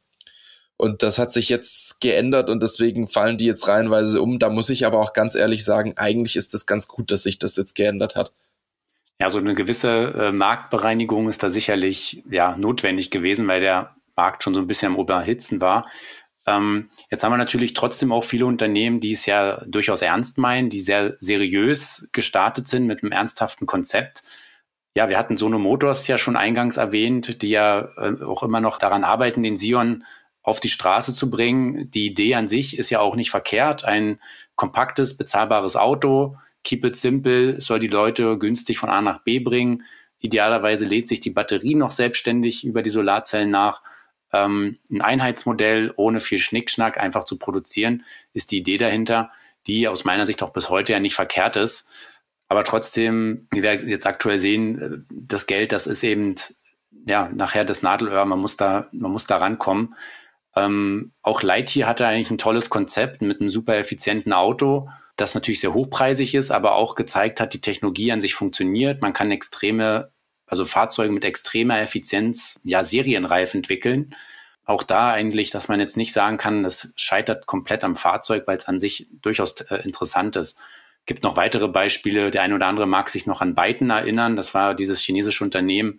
Und 0.78 1.02
das 1.02 1.18
hat 1.18 1.32
sich 1.32 1.50
jetzt 1.50 2.00
geändert 2.00 2.50
und 2.50 2.62
deswegen 2.62 3.08
fallen 3.08 3.38
die 3.38 3.46
jetzt 3.46 3.68
reihenweise 3.68 4.22
um. 4.22 4.38
Da 4.38 4.50
muss 4.50 4.70
ich 4.70 4.86
aber 4.86 5.00
auch 5.00 5.14
ganz 5.14 5.36
ehrlich 5.36 5.66
sagen, 5.66 5.94
eigentlich 5.96 6.36
ist 6.36 6.54
es 6.54 6.66
ganz 6.66 6.88
gut, 6.88 7.12
dass 7.12 7.24
sich 7.24 7.40
das 7.40 7.56
jetzt 7.56 7.76
geändert 7.76 8.16
hat. 8.16 8.34
Ja, 9.22 9.30
so 9.30 9.38
eine 9.38 9.54
gewisse 9.54 10.14
äh, 10.18 10.32
Marktbereinigung 10.32 11.28
ist 11.28 11.44
da 11.44 11.50
sicherlich 11.50 12.24
ja 12.30 12.56
notwendig 12.56 13.12
gewesen, 13.12 13.48
weil 13.48 13.60
der 13.60 13.96
Markt 14.16 14.44
schon 14.44 14.54
so 14.54 14.62
ein 14.62 14.68
bisschen 14.68 14.94
am 14.94 15.00
Überhitzen 15.00 15.60
war. 15.60 15.88
Ähm, 16.46 16.90
jetzt 17.12 17.24
haben 17.24 17.34
wir 17.34 17.38
natürlich 17.38 17.74
trotzdem 17.74 18.14
auch 18.14 18.24
viele 18.24 18.46
Unternehmen, 18.46 19.02
die 19.02 19.12
es 19.12 19.26
ja 19.26 19.62
durchaus 19.68 20.02
ernst 20.02 20.38
meinen, 20.38 20.70
die 20.70 20.80
sehr 20.80 21.18
seriös 21.20 22.08
gestartet 22.14 22.70
sind 22.70 22.88
mit 22.88 23.04
einem 23.04 23.12
ernsthaften 23.12 23.68
Konzept. 23.68 24.22
Ja, 24.96 25.10
wir 25.10 25.18
hatten 25.18 25.36
Sono 25.36 25.60
Motors 25.60 26.08
ja 26.08 26.18
schon 26.18 26.38
eingangs 26.38 26.78
erwähnt, 26.78 27.42
die 27.42 27.50
ja 27.50 27.90
äh, 27.98 28.24
auch 28.24 28.42
immer 28.44 28.62
noch 28.62 28.78
daran 28.78 29.04
arbeiten, 29.04 29.44
den 29.44 29.58
Sion 29.58 30.06
auf 30.44 30.62
die 30.62 30.70
Straße 30.70 31.14
zu 31.14 31.30
bringen. 31.30 31.92
Die 31.92 32.06
Idee 32.06 32.36
an 32.36 32.48
sich 32.48 32.80
ist 32.80 32.90
ja 32.90 33.02
auch 33.02 33.18
nicht 33.18 33.32
verkehrt. 33.32 33.84
Ein 33.84 34.20
kompaktes, 34.56 35.18
bezahlbares 35.18 35.76
Auto, 35.76 36.38
keep 36.64 36.86
it 36.86 36.96
simple, 36.96 37.60
soll 37.62 37.80
die 37.80 37.88
Leute 37.88 38.38
günstig 38.38 38.80
von 38.80 38.90
A 38.90 39.02
nach 39.02 39.24
B 39.24 39.40
bringen. 39.40 39.84
Idealerweise 40.20 40.86
lädt 40.86 41.08
sich 41.08 41.20
die 41.20 41.30
Batterie 41.30 41.76
noch 41.76 41.92
selbstständig 41.92 42.66
über 42.66 42.82
die 42.82 42.90
Solarzellen 42.90 43.50
nach. 43.50 43.82
Ähm, 44.32 44.78
ein 44.92 45.02
Einheitsmodell 45.02 45.94
ohne 45.96 46.20
viel 46.20 46.40
Schnickschnack 46.40 47.00
einfach 47.00 47.24
zu 47.24 47.38
produzieren, 47.38 48.04
ist 48.34 48.52
die 48.52 48.58
Idee 48.58 48.78
dahinter, 48.78 49.32
die 49.66 49.88
aus 49.88 50.04
meiner 50.04 50.26
Sicht 50.26 50.44
auch 50.44 50.52
bis 50.52 50.70
heute 50.70 50.92
ja 50.92 51.00
nicht 51.00 51.16
verkehrt 51.16 51.56
ist. 51.56 51.90
Aber 52.48 52.64
trotzdem, 52.64 53.48
wie 53.52 53.64
wir 53.64 53.76
jetzt 53.76 54.08
aktuell 54.08 54.40
sehen, 54.40 54.82
äh, 54.82 54.98
das 55.10 55.48
Geld, 55.48 55.72
das 55.72 55.88
ist 55.88 56.04
eben 56.04 56.36
ja 57.08 57.30
nachher 57.34 57.66
das 57.66 57.82
Nadelöhr. 57.82 58.26
Man 58.26 58.40
muss 58.40 58.58
da, 58.58 58.90
man 58.92 59.12
muss 59.12 59.26
da 59.26 59.38
rankommen. 59.38 59.96
Ähm, 60.56 61.14
auch 61.22 61.44
Lightyear 61.44 61.88
hatte 61.88 62.08
eigentlich 62.08 62.32
ein 62.32 62.38
tolles 62.38 62.70
Konzept 62.70 63.22
mit 63.22 63.40
einem 63.40 63.50
super 63.50 63.78
effizienten 63.78 64.34
Auto 64.34 64.90
das 65.22 65.36
natürlich 65.36 65.60
sehr 65.60 65.74
hochpreisig 65.74 66.36
ist, 66.36 66.52
aber 66.52 66.74
auch 66.74 66.96
gezeigt 66.96 67.40
hat, 67.40 67.54
die 67.54 67.62
Technologie 67.62 68.12
an 68.12 68.22
sich 68.22 68.36
funktioniert. 68.36 69.02
Man 69.02 69.14
kann 69.14 69.32
extreme, 69.32 70.12
also 70.46 70.66
Fahrzeuge 70.66 71.12
mit 71.12 71.26
extremer 71.26 71.80
Effizienz, 71.80 72.60
ja, 72.64 72.84
serienreif 72.84 73.54
entwickeln. 73.54 74.16
Auch 74.66 74.84
da 74.84 75.12
eigentlich, 75.12 75.50
dass 75.50 75.68
man 75.68 75.80
jetzt 75.80 75.98
nicht 75.98 76.14
sagen 76.14 76.38
kann, 76.38 76.64
das 76.64 76.94
scheitert 76.96 77.48
komplett 77.48 77.84
am 77.84 77.96
Fahrzeug, 77.96 78.44
weil 78.46 78.58
es 78.58 78.68
an 78.68 78.80
sich 78.80 79.08
durchaus 79.22 79.60
äh, 79.62 79.82
interessant 79.84 80.36
ist. 80.36 80.58
Gibt 81.06 81.24
noch 81.24 81.38
weitere 81.38 81.68
Beispiele. 81.68 82.30
Der 82.30 82.44
eine 82.44 82.56
oder 82.56 82.68
andere 82.68 82.86
mag 82.86 83.10
sich 83.10 83.26
noch 83.26 83.42
an 83.42 83.56
Byton 83.56 83.90
erinnern. 83.90 84.36
Das 84.36 84.54
war 84.54 84.76
dieses 84.76 85.00
chinesische 85.00 85.44
Unternehmen, 85.44 85.98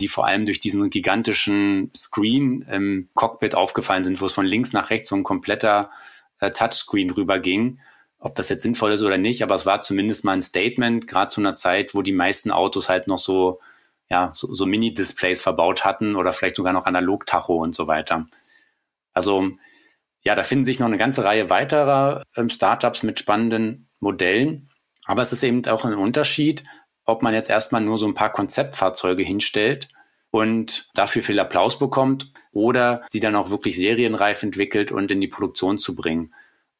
die 0.00 0.08
vor 0.08 0.26
allem 0.26 0.44
durch 0.44 0.60
diesen 0.60 0.90
gigantischen 0.90 1.90
Screen 1.96 2.62
im 2.70 3.08
Cockpit 3.14 3.54
aufgefallen 3.54 4.04
sind, 4.04 4.20
wo 4.20 4.26
es 4.26 4.32
von 4.32 4.44
links 4.44 4.72
nach 4.72 4.90
rechts 4.90 5.08
so 5.08 5.16
ein 5.16 5.22
kompletter 5.22 5.90
äh, 6.40 6.50
Touchscreen 6.50 7.10
rüber 7.10 7.38
ging 7.38 7.78
ob 8.22 8.36
das 8.36 8.48
jetzt 8.48 8.62
sinnvoll 8.62 8.92
ist 8.92 9.02
oder 9.02 9.18
nicht, 9.18 9.42
aber 9.42 9.56
es 9.56 9.66
war 9.66 9.82
zumindest 9.82 10.24
mal 10.24 10.32
ein 10.32 10.42
Statement, 10.42 11.08
gerade 11.08 11.30
zu 11.30 11.40
einer 11.40 11.56
Zeit, 11.56 11.94
wo 11.94 12.02
die 12.02 12.12
meisten 12.12 12.52
Autos 12.52 12.88
halt 12.88 13.08
noch 13.08 13.18
so, 13.18 13.60
ja, 14.08 14.30
so, 14.32 14.54
so 14.54 14.64
Mini-Displays 14.64 15.42
verbaut 15.42 15.84
hatten 15.84 16.14
oder 16.14 16.32
vielleicht 16.32 16.56
sogar 16.56 16.72
noch 16.72 16.86
Analog-Tacho 16.86 17.54
und 17.56 17.74
so 17.74 17.88
weiter. 17.88 18.26
Also 19.12 19.50
ja, 20.24 20.36
da 20.36 20.44
finden 20.44 20.64
sich 20.64 20.78
noch 20.78 20.86
eine 20.86 20.98
ganze 20.98 21.24
Reihe 21.24 21.50
weiterer 21.50 22.22
ähm, 22.36 22.48
Startups 22.48 23.02
mit 23.02 23.18
spannenden 23.18 23.88
Modellen. 23.98 24.70
Aber 25.04 25.22
es 25.22 25.32
ist 25.32 25.42
eben 25.42 25.66
auch 25.66 25.84
ein 25.84 25.94
Unterschied, 25.94 26.62
ob 27.04 27.22
man 27.22 27.34
jetzt 27.34 27.50
erstmal 27.50 27.80
nur 27.80 27.98
so 27.98 28.06
ein 28.06 28.14
paar 28.14 28.30
Konzeptfahrzeuge 28.30 29.24
hinstellt 29.24 29.88
und 30.30 30.90
dafür 30.94 31.22
viel 31.22 31.40
Applaus 31.40 31.76
bekommt 31.76 32.32
oder 32.52 33.02
sie 33.08 33.18
dann 33.18 33.34
auch 33.34 33.50
wirklich 33.50 33.76
serienreif 33.76 34.44
entwickelt 34.44 34.92
und 34.92 35.10
in 35.10 35.20
die 35.20 35.28
Produktion 35.28 35.78
zu 35.78 35.96
bringen. 35.96 36.32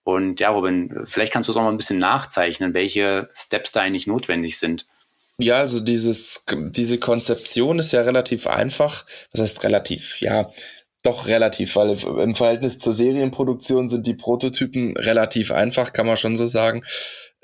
Und 0.05 0.41
ja, 0.41 0.51
Robin, 0.51 1.05
vielleicht 1.05 1.33
kannst 1.33 1.49
du 1.49 1.53
es 1.53 1.57
auch 1.57 1.63
mal 1.63 1.71
ein 1.71 1.77
bisschen 1.77 1.99
nachzeichnen, 1.99 2.75
welche 2.75 3.29
Steps 3.35 3.73
da 3.73 3.81
eigentlich 3.81 4.07
notwendig 4.07 4.59
sind. 4.59 4.87
Ja, 5.39 5.59
also 5.59 5.81
dieses, 5.81 6.45
diese 6.51 6.99
Konzeption 6.99 7.79
ist 7.79 7.93
ja 7.93 8.03
relativ 8.03 8.47
einfach. 8.47 9.07
Was 9.33 9.41
heißt 9.41 9.65
relativ? 9.65 10.21
Ja, 10.21 10.51
doch 11.03 11.27
relativ, 11.27 11.75
weil 11.77 11.99
im 12.21 12.35
Verhältnis 12.35 12.79
zur 12.79 12.95
Serienproduktion 12.95 13.89
sind 13.89 14.07
die 14.07 14.15
Prototypen 14.15 14.97
relativ 14.97 15.51
einfach, 15.51 15.93
kann 15.93 16.07
man 16.07 16.17
schon 16.17 16.37
so 16.37 16.47
sagen. 16.47 16.85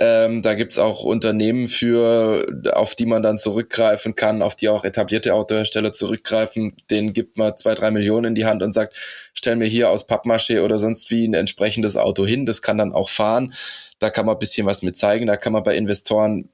Ähm, 0.00 0.42
da 0.42 0.54
gibt's 0.54 0.78
auch 0.78 1.02
Unternehmen 1.02 1.66
für, 1.66 2.46
auf 2.72 2.94
die 2.94 3.06
man 3.06 3.20
dann 3.20 3.36
zurückgreifen 3.36 4.14
kann, 4.14 4.42
auf 4.42 4.54
die 4.54 4.68
auch 4.68 4.84
etablierte 4.84 5.34
Autohersteller 5.34 5.92
zurückgreifen. 5.92 6.76
Denen 6.88 7.12
gibt 7.12 7.36
man 7.36 7.56
zwei, 7.56 7.74
drei 7.74 7.90
Millionen 7.90 8.26
in 8.26 8.34
die 8.36 8.46
Hand 8.46 8.62
und 8.62 8.72
sagt, 8.72 8.96
stell 9.34 9.56
mir 9.56 9.66
hier 9.66 9.90
aus 9.90 10.08
Pappmaché 10.08 10.62
oder 10.62 10.78
sonst 10.78 11.10
wie 11.10 11.26
ein 11.26 11.34
entsprechendes 11.34 11.96
Auto 11.96 12.24
hin. 12.24 12.46
Das 12.46 12.62
kann 12.62 12.78
dann 12.78 12.92
auch 12.92 13.08
fahren. 13.10 13.54
Da 13.98 14.10
kann 14.10 14.26
man 14.26 14.38
bisschen 14.38 14.66
was 14.66 14.82
mit 14.82 14.96
zeigen. 14.96 15.26
Da 15.26 15.36
kann 15.36 15.52
man 15.52 15.64
bei 15.64 15.76
Investoren 15.76 16.48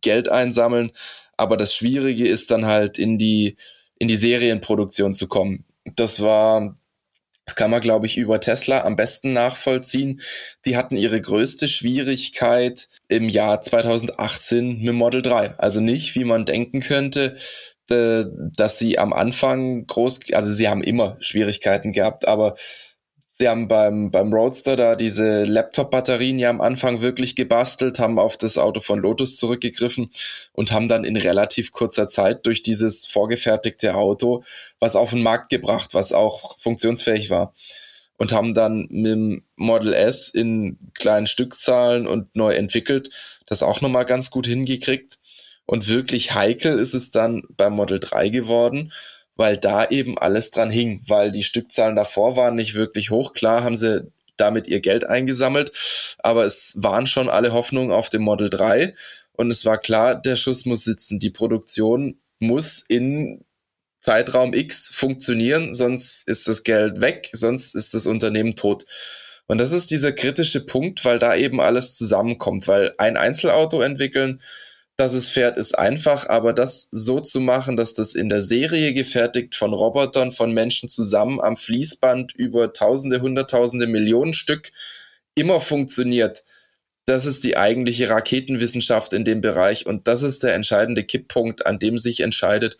Geld 0.00 0.28
einsammeln. 0.28 0.92
Aber 1.36 1.56
das 1.56 1.74
Schwierige 1.74 2.28
ist 2.28 2.52
dann 2.52 2.66
halt 2.66 2.98
in 2.98 3.18
die, 3.18 3.56
in 3.98 4.06
die 4.06 4.16
Serienproduktion 4.16 5.12
zu 5.12 5.26
kommen. 5.26 5.64
Das 5.96 6.20
war 6.20 6.76
das 7.46 7.54
kann 7.54 7.70
man, 7.70 7.80
glaube 7.80 8.06
ich, 8.06 8.16
über 8.16 8.40
Tesla 8.40 8.84
am 8.84 8.96
besten 8.96 9.32
nachvollziehen. 9.32 10.20
Die 10.64 10.76
hatten 10.76 10.96
ihre 10.96 11.20
größte 11.20 11.68
Schwierigkeit 11.68 12.88
im 13.08 13.28
Jahr 13.28 13.62
2018 13.62 14.82
mit 14.82 14.94
Model 14.94 15.22
3. 15.22 15.56
Also 15.58 15.80
nicht, 15.80 16.16
wie 16.16 16.24
man 16.24 16.44
denken 16.44 16.80
könnte, 16.80 17.36
dass 17.88 18.78
sie 18.78 18.98
am 18.98 19.12
Anfang 19.12 19.86
groß, 19.86 20.20
also 20.32 20.52
sie 20.52 20.68
haben 20.68 20.82
immer 20.82 21.16
Schwierigkeiten 21.20 21.92
gehabt, 21.92 22.26
aber 22.26 22.56
Sie 23.38 23.50
haben 23.50 23.68
beim, 23.68 24.10
beim 24.10 24.32
Roadster 24.32 24.76
da 24.76 24.96
diese 24.96 25.44
Laptop-Batterien 25.44 26.38
ja 26.38 26.48
am 26.48 26.62
Anfang 26.62 27.02
wirklich 27.02 27.36
gebastelt, 27.36 27.98
haben 27.98 28.18
auf 28.18 28.38
das 28.38 28.56
Auto 28.56 28.80
von 28.80 28.98
Lotus 28.98 29.36
zurückgegriffen 29.36 30.10
und 30.54 30.72
haben 30.72 30.88
dann 30.88 31.04
in 31.04 31.18
relativ 31.18 31.70
kurzer 31.70 32.08
Zeit 32.08 32.46
durch 32.46 32.62
dieses 32.62 33.04
vorgefertigte 33.04 33.94
Auto 33.94 34.42
was 34.80 34.96
auf 34.96 35.10
den 35.10 35.22
Markt 35.22 35.50
gebracht, 35.50 35.92
was 35.92 36.14
auch 36.14 36.58
funktionsfähig 36.58 37.28
war. 37.28 37.52
Und 38.16 38.32
haben 38.32 38.54
dann 38.54 38.86
mit 38.88 39.12
dem 39.12 39.44
Model 39.54 39.92
S 39.92 40.30
in 40.30 40.78
kleinen 40.94 41.26
Stückzahlen 41.26 42.06
und 42.06 42.34
neu 42.34 42.54
entwickelt, 42.54 43.10
das 43.44 43.62
auch 43.62 43.82
nochmal 43.82 44.06
ganz 44.06 44.30
gut 44.30 44.46
hingekriegt. 44.46 45.18
Und 45.66 45.88
wirklich 45.88 46.34
heikel 46.34 46.78
ist 46.78 46.94
es 46.94 47.10
dann 47.10 47.42
beim 47.50 47.74
Model 47.74 48.00
3 48.00 48.30
geworden 48.30 48.92
weil 49.36 49.56
da 49.56 49.88
eben 49.88 50.18
alles 50.18 50.50
dran 50.50 50.70
hing, 50.70 51.02
weil 51.06 51.30
die 51.30 51.44
Stückzahlen 51.44 51.96
davor 51.96 52.36
waren 52.36 52.56
nicht 52.56 52.74
wirklich 52.74 53.10
hoch. 53.10 53.34
Klar 53.34 53.62
haben 53.62 53.76
sie 53.76 54.10
damit 54.36 54.66
ihr 54.66 54.80
Geld 54.80 55.04
eingesammelt, 55.06 55.72
aber 56.18 56.44
es 56.44 56.74
waren 56.76 57.06
schon 57.06 57.28
alle 57.28 57.52
Hoffnungen 57.52 57.90
auf 57.90 58.10
dem 58.10 58.22
Model 58.22 58.50
3 58.50 58.94
und 59.32 59.50
es 59.50 59.64
war 59.64 59.78
klar, 59.78 60.14
der 60.14 60.36
Schuss 60.36 60.66
muss 60.66 60.84
sitzen. 60.84 61.18
Die 61.18 61.30
Produktion 61.30 62.18
muss 62.38 62.84
in 62.86 63.44
Zeitraum 64.00 64.52
X 64.54 64.88
funktionieren, 64.88 65.74
sonst 65.74 66.26
ist 66.28 66.48
das 66.48 66.62
Geld 66.64 67.00
weg, 67.00 67.30
sonst 67.32 67.74
ist 67.74 67.94
das 67.94 68.06
Unternehmen 68.06 68.56
tot. 68.56 68.86
Und 69.46 69.58
das 69.58 69.72
ist 69.72 69.90
dieser 69.90 70.12
kritische 70.12 70.64
Punkt, 70.64 71.04
weil 71.04 71.18
da 71.18 71.34
eben 71.34 71.60
alles 71.60 71.94
zusammenkommt, 71.94 72.68
weil 72.68 72.94
ein 72.98 73.16
Einzelauto 73.16 73.80
entwickeln 73.80 74.42
dass 74.96 75.12
es 75.12 75.28
fährt, 75.28 75.58
ist 75.58 75.78
einfach, 75.78 76.28
aber 76.28 76.52
das 76.52 76.88
so 76.90 77.20
zu 77.20 77.40
machen, 77.40 77.76
dass 77.76 77.92
das 77.92 78.14
in 78.14 78.28
der 78.28 78.42
Serie 78.42 78.94
gefertigt 78.94 79.54
von 79.54 79.74
Robotern, 79.74 80.32
von 80.32 80.52
Menschen 80.52 80.88
zusammen 80.88 81.40
am 81.40 81.56
Fließband 81.56 82.34
über 82.34 82.72
Tausende, 82.72 83.20
Hunderttausende, 83.20 83.86
Millionen 83.86 84.32
Stück 84.32 84.72
immer 85.34 85.60
funktioniert, 85.60 86.44
das 87.06 87.24
ist 87.24 87.44
die 87.44 87.56
eigentliche 87.56 88.10
Raketenwissenschaft 88.10 89.12
in 89.12 89.24
dem 89.24 89.40
Bereich 89.40 89.86
und 89.86 90.08
das 90.08 90.22
ist 90.22 90.42
der 90.42 90.54
entscheidende 90.54 91.04
Kipppunkt, 91.04 91.64
an 91.64 91.78
dem 91.78 91.98
sich 91.98 92.20
entscheidet, 92.20 92.78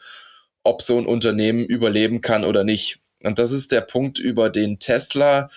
ob 0.65 0.83
so 0.83 0.99
ein 0.99 1.07
Unternehmen 1.07 1.65
überleben 1.65 2.23
kann 2.23 2.45
oder 2.45 2.65
nicht. 2.65 2.99
Und 3.23 3.39
das 3.39 3.53
ist 3.53 3.71
der 3.71 3.83
Punkt, 3.83 4.19
über 4.19 4.51
den 4.51 4.81
Tesla 4.81 5.49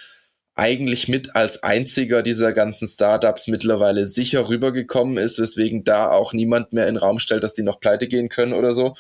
eigentlich 0.60 1.08
mit 1.08 1.38
als 1.38 1.64
einziger 1.64 2.22
dieser 2.22 2.52
ganzen 2.52 2.86
Startups 2.86 3.48
mittlerweile 3.48 4.06
sicher 4.06 4.50
rübergekommen 4.50 5.18
ist, 5.18 5.40
weswegen 5.40 5.86
da 5.86 6.12
auch 6.12 6.34
niemand 6.34 6.74
mehr 6.74 6.86
in 6.88 6.96
den 6.96 7.02
Raum 7.02 7.18
stellt, 7.20 7.44
dass 7.44 7.54
die 7.54 7.64
noch 7.64 7.80
pleite 7.80 8.10
gehen 8.10 8.28
können 8.28 8.52
oder 8.52 8.74
so. 8.74 8.96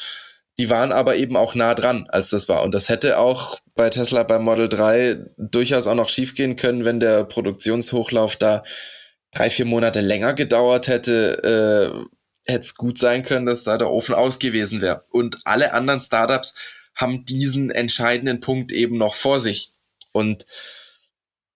Die 0.57 0.69
waren 0.69 0.93
aber 0.93 1.17
eben 1.17 1.35
auch 1.35 1.55
nah 1.55 1.75
dran, 1.75 2.07
als 2.09 2.29
das 2.29 2.47
war. 2.47 2.63
Und 2.63 2.73
das 2.73 2.87
hätte 2.87 3.17
auch 3.19 3.59
bei 3.75 3.89
Tesla 3.89 4.23
beim 4.23 4.43
Model 4.43 4.69
3 4.69 5.25
durchaus 5.37 5.85
auch 5.85 5.95
noch 5.95 6.07
schiefgehen 6.07 6.55
können, 6.55 6.85
wenn 6.85 7.01
der 7.01 7.25
Produktionshochlauf 7.25 8.37
da 8.37 8.63
drei, 9.33 9.49
vier 9.49 9.65
Monate 9.65 9.99
länger 9.99 10.33
gedauert 10.33 10.87
hätte, 10.87 12.05
äh, 12.47 12.51
hätte 12.51 12.61
es 12.61 12.75
gut 12.75 12.97
sein 12.97 13.23
können, 13.23 13.45
dass 13.45 13.65
da 13.65 13.77
der 13.77 13.91
Ofen 13.91 14.15
aus 14.15 14.39
gewesen 14.39 14.79
wäre. 14.79 15.03
Und 15.09 15.39
alle 15.43 15.73
anderen 15.73 15.99
Startups 15.99 16.55
haben 16.95 17.25
diesen 17.25 17.69
entscheidenden 17.69 18.39
Punkt 18.39 18.71
eben 18.71 18.97
noch 18.97 19.15
vor 19.15 19.39
sich. 19.39 19.73
Und 20.13 20.45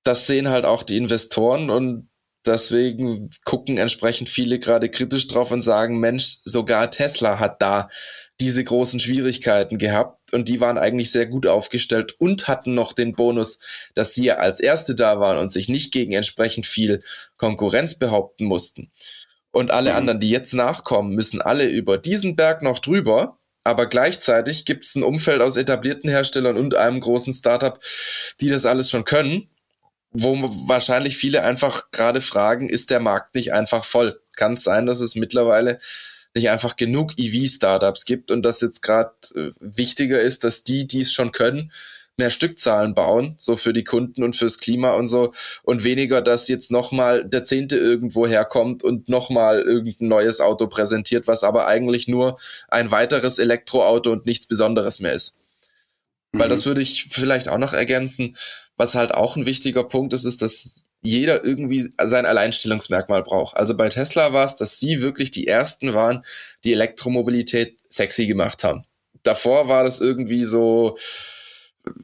das 0.03 0.27
sehen 0.27 0.50
halt 0.50 0.65
auch 0.65 0.83
die 0.83 0.98
Investoren 0.98 1.69
und 1.69 2.10
deswegen 2.45 3.29
gucken 3.45 3.77
entsprechend 3.77 4.29
viele 4.29 4.60
gerade 4.60 4.89
kritisch 4.89 5.27
drauf 5.27 5.51
und 5.51 5.62
sagen, 5.62 6.00
Mensch, 6.00 6.39
sogar 6.43 6.91
Tesla 6.91 7.39
hat 7.39 7.62
da 7.62 7.89
diese 8.39 8.63
großen 8.63 9.00
Schwierigkeiten 9.00 9.77
gehabt 9.77 10.33
und 10.33 10.50
die 10.50 10.60
waren 10.60 10.77
eigentlich 10.77 11.12
sehr 11.12 11.27
gut 11.27 11.48
aufgestellt 11.48 12.15
und 12.19 12.48
hatten 12.48 12.74
noch 12.74 12.93
den 12.93 13.13
Bonus, 13.13 13.60
dass 13.95 14.13
sie 14.13 14.25
ja 14.25 14.36
als 14.38 14.60
Erste 14.60 14.95
da 14.95 15.19
waren 15.19 15.38
und 15.38 15.51
sich 15.51 15.69
nicht 15.69 15.93
gegen 15.93 16.13
entsprechend 16.13 16.65
viel 16.65 17.03
Konkurrenz 17.38 17.95
behaupten 17.95 18.45
mussten. 18.45 18.91
Und 19.51 19.72
alle 19.72 19.91
mhm. 19.91 19.98
anderen, 19.98 20.19
die 20.19 20.31
jetzt 20.31 20.53
nachkommen, 20.53 21.13
müssen 21.13 21.41
alle 21.41 21.69
über 21.69 21.98
diesen 21.98 22.36
Berg 22.36 22.63
noch 22.63 22.79
drüber. 22.79 23.38
Aber 23.63 23.86
gleichzeitig 23.86 24.65
gibt 24.65 24.83
es 24.83 24.95
ein 24.95 25.03
Umfeld 25.03 25.41
aus 25.41 25.55
etablierten 25.55 26.10
Herstellern 26.10 26.57
und 26.57 26.75
einem 26.75 27.00
großen 27.00 27.31
Startup, 27.33 27.79
die 28.41 28.50
das 28.50 28.65
alles 28.65 28.89
schon 28.89 29.05
können 29.05 29.52
wo 30.13 30.36
wahrscheinlich 30.67 31.17
viele 31.17 31.43
einfach 31.43 31.91
gerade 31.91 32.22
fragen, 32.22 32.70
ist 32.70 32.89
der 32.89 33.00
Markt 33.00 33.36
nicht 33.36 33.53
einfach 33.53 33.86
voll? 33.86 34.22
Kann 34.36 34.53
es 34.53 34.63
sein, 34.63 34.86
dass 34.86 35.00
es 35.00 35.15
mittlerweile 35.15 35.79
nicht 36.36 36.50
einfach 36.50 36.75
genug 36.75 37.17
EV-Startups 37.17 38.05
gibt 38.05 38.32
und 38.32 38.43
dass 38.43 38.62
jetzt 38.62 38.82
gerade 38.82 39.13
äh, 39.36 39.51
wichtiger 39.60 40.20
ist, 40.22 40.43
dass 40.43 40.63
die, 40.63 40.88
die 40.88 41.01
es 41.01 41.12
schon 41.12 41.32
können, 41.32 41.72
mehr 42.15 42.29
Stückzahlen 42.29 42.93
bauen, 42.93 43.36
so 43.39 43.55
für 43.55 43.74
die 43.74 43.84
Kunden 43.84 44.24
und 44.24 44.36
fürs 44.36 44.60
Klima 44.60 44.93
und 44.93 45.08
so, 45.08 45.34
und 45.63 45.84
weniger, 45.84 46.22
dass 46.22 46.48
jetzt 46.48 46.72
nochmal 46.72 47.25
der 47.25 47.43
Zehnte 47.43 47.77
irgendwo 47.77 48.27
herkommt 48.27 48.84
und 48.84 49.10
nochmal 49.10 49.62
irgendein 49.62 50.10
neues 50.10 50.39
Auto 50.39 50.67
präsentiert, 50.67 51.27
was 51.27 51.43
aber 51.43 51.65
eigentlich 51.65 52.08
nur 52.08 52.39
ein 52.67 52.91
weiteres 52.91 53.39
Elektroauto 53.39 54.12
und 54.12 54.25
nichts 54.25 54.46
Besonderes 54.46 55.00
mehr 55.00 55.13
ist. 55.13 55.36
Mhm. 56.34 56.39
Weil 56.39 56.50
das 56.50 56.65
würde 56.65 56.82
ich 56.82 57.08
vielleicht 57.10 57.50
auch 57.50 57.58
noch 57.58 57.74
ergänzen. 57.74 58.38
Was 58.83 58.95
halt 58.95 59.13
auch 59.13 59.37
ein 59.37 59.45
wichtiger 59.45 59.85
Punkt 59.85 60.11
ist, 60.11 60.25
ist, 60.25 60.41
dass 60.41 60.83
jeder 61.01 61.45
irgendwie 61.45 61.93
sein 62.03 62.25
Alleinstellungsmerkmal 62.25 63.23
braucht. 63.23 63.55
Also 63.55 63.77
bei 63.77 63.87
Tesla 63.87 64.33
war 64.33 64.43
es, 64.43 64.57
dass 64.57 64.77
sie 64.77 64.99
wirklich 64.99 65.31
die 65.31 65.47
ersten 65.47 65.93
waren, 65.93 66.25
die 66.65 66.73
Elektromobilität 66.73 67.77
sexy 67.87 68.27
gemacht 68.27 68.65
haben. 68.65 68.83
Davor 69.23 69.69
war 69.69 69.85
das 69.85 70.01
irgendwie 70.01 70.43
so, 70.43 70.97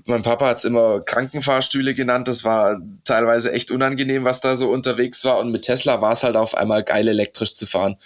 mein 0.06 0.24
Papa 0.24 0.48
hat 0.48 0.60
es 0.60 0.64
immer 0.64 1.02
Krankenfahrstühle 1.02 1.94
genannt, 1.94 2.30
das 2.30 2.46
war 2.46 2.80
teilweise 3.04 3.52
echt 3.52 3.72
unangenehm, 3.72 4.24
was 4.24 4.40
da 4.40 4.56
so 4.56 4.70
unterwegs 4.70 5.26
war. 5.26 5.40
Und 5.40 5.52
mit 5.52 5.64
Tesla 5.64 6.00
war 6.00 6.14
es 6.14 6.24
halt 6.24 6.38
auf 6.38 6.56
einmal 6.56 6.86
geil, 6.86 7.10
elektrisch 7.10 7.56
zu 7.56 7.66
fahren. 7.66 7.98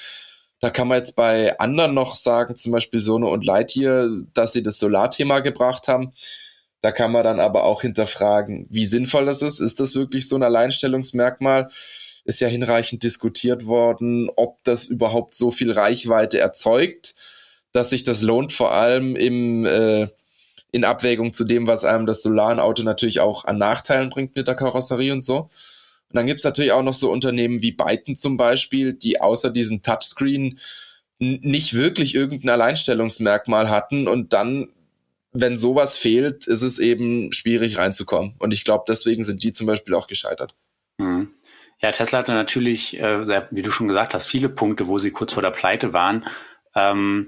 Da 0.61 0.71
kann 0.71 0.87
man 0.87 0.97
jetzt 0.97 1.15
bei 1.15 1.59
anderen 1.59 1.93
noch 1.93 2.15
sagen, 2.15 2.55
zum 2.55 2.71
Beispiel 2.71 3.03
Sono 3.03 3.31
und 3.31 3.45
Lightyear, 3.45 4.09
dass 4.33 4.53
sie 4.53 4.63
das 4.63 4.79
Solarthema 4.79 5.41
gebracht 5.41 5.87
haben. 5.87 6.13
Da 6.83 6.91
kann 6.91 7.13
man 7.13 7.23
dann 7.23 7.39
aber 7.39 7.63
auch 7.63 7.81
hinterfragen, 7.81 8.67
wie 8.69 8.85
sinnvoll 8.85 9.25
das 9.25 9.41
ist. 9.41 9.61
Ist 9.61 9.79
das 9.79 9.95
wirklich 9.95 10.27
so 10.27 10.35
ein 10.35 10.43
Alleinstellungsmerkmal? 10.43 11.69
Ist 12.25 12.41
ja 12.41 12.49
hinreichend 12.49 13.03
diskutiert 13.03 13.65
worden, 13.65 14.29
ob 14.35 14.61
das 14.65 14.83
überhaupt 14.83 15.33
so 15.33 15.49
viel 15.49 15.71
Reichweite 15.71 16.39
erzeugt, 16.39 17.15
dass 17.71 17.89
sich 17.89 18.03
das 18.03 18.21
lohnt, 18.21 18.51
vor 18.51 18.73
allem 18.73 19.15
im, 19.15 19.65
äh, 19.65 20.09
in 20.73 20.83
Abwägung 20.83 21.31
zu 21.31 21.45
dem, 21.45 21.67
was 21.67 21.85
einem 21.85 22.05
das 22.05 22.21
Solarenauto 22.21 22.83
natürlich 22.83 23.21
auch 23.21 23.45
an 23.45 23.57
Nachteilen 23.57 24.09
bringt 24.09 24.35
mit 24.35 24.49
der 24.49 24.55
Karosserie 24.55 25.13
und 25.13 25.23
so. 25.23 25.37
Und 25.37 25.51
dann 26.17 26.25
gibt's 26.25 26.43
natürlich 26.43 26.73
auch 26.73 26.83
noch 26.83 26.93
so 26.93 27.09
Unternehmen 27.09 27.61
wie 27.61 27.71
Byton 27.71 28.17
zum 28.17 28.35
Beispiel, 28.35 28.91
die 28.91 29.21
außer 29.21 29.51
diesem 29.51 29.83
Touchscreen 29.83 30.59
nicht 31.17 31.75
wirklich 31.75 32.13
irgendein 32.13 32.49
Alleinstellungsmerkmal 32.49 33.69
hatten 33.69 34.09
und 34.09 34.33
dann 34.33 34.67
wenn 35.33 35.57
sowas 35.57 35.97
fehlt, 35.97 36.47
ist 36.47 36.61
es 36.61 36.79
eben 36.79 37.31
schwierig 37.31 37.77
reinzukommen. 37.77 38.35
Und 38.39 38.53
ich 38.53 38.63
glaube, 38.63 38.85
deswegen 38.87 39.23
sind 39.23 39.43
die 39.43 39.51
zum 39.51 39.67
Beispiel 39.67 39.95
auch 39.95 40.07
gescheitert. 40.07 40.55
Mhm. 40.97 41.33
Ja, 41.81 41.91
Tesla 41.91 42.19
hatte 42.19 42.33
natürlich, 42.33 42.99
äh, 42.99 43.27
wie 43.51 43.61
du 43.61 43.71
schon 43.71 43.87
gesagt 43.87 44.13
hast, 44.13 44.27
viele 44.27 44.47
Punkte, 44.47 44.87
wo 44.87 44.99
sie 44.99 45.11
kurz 45.11 45.33
vor 45.33 45.43
der 45.43 45.51
Pleite 45.51 45.91
waren. 45.91 46.25
Ähm, 46.75 47.27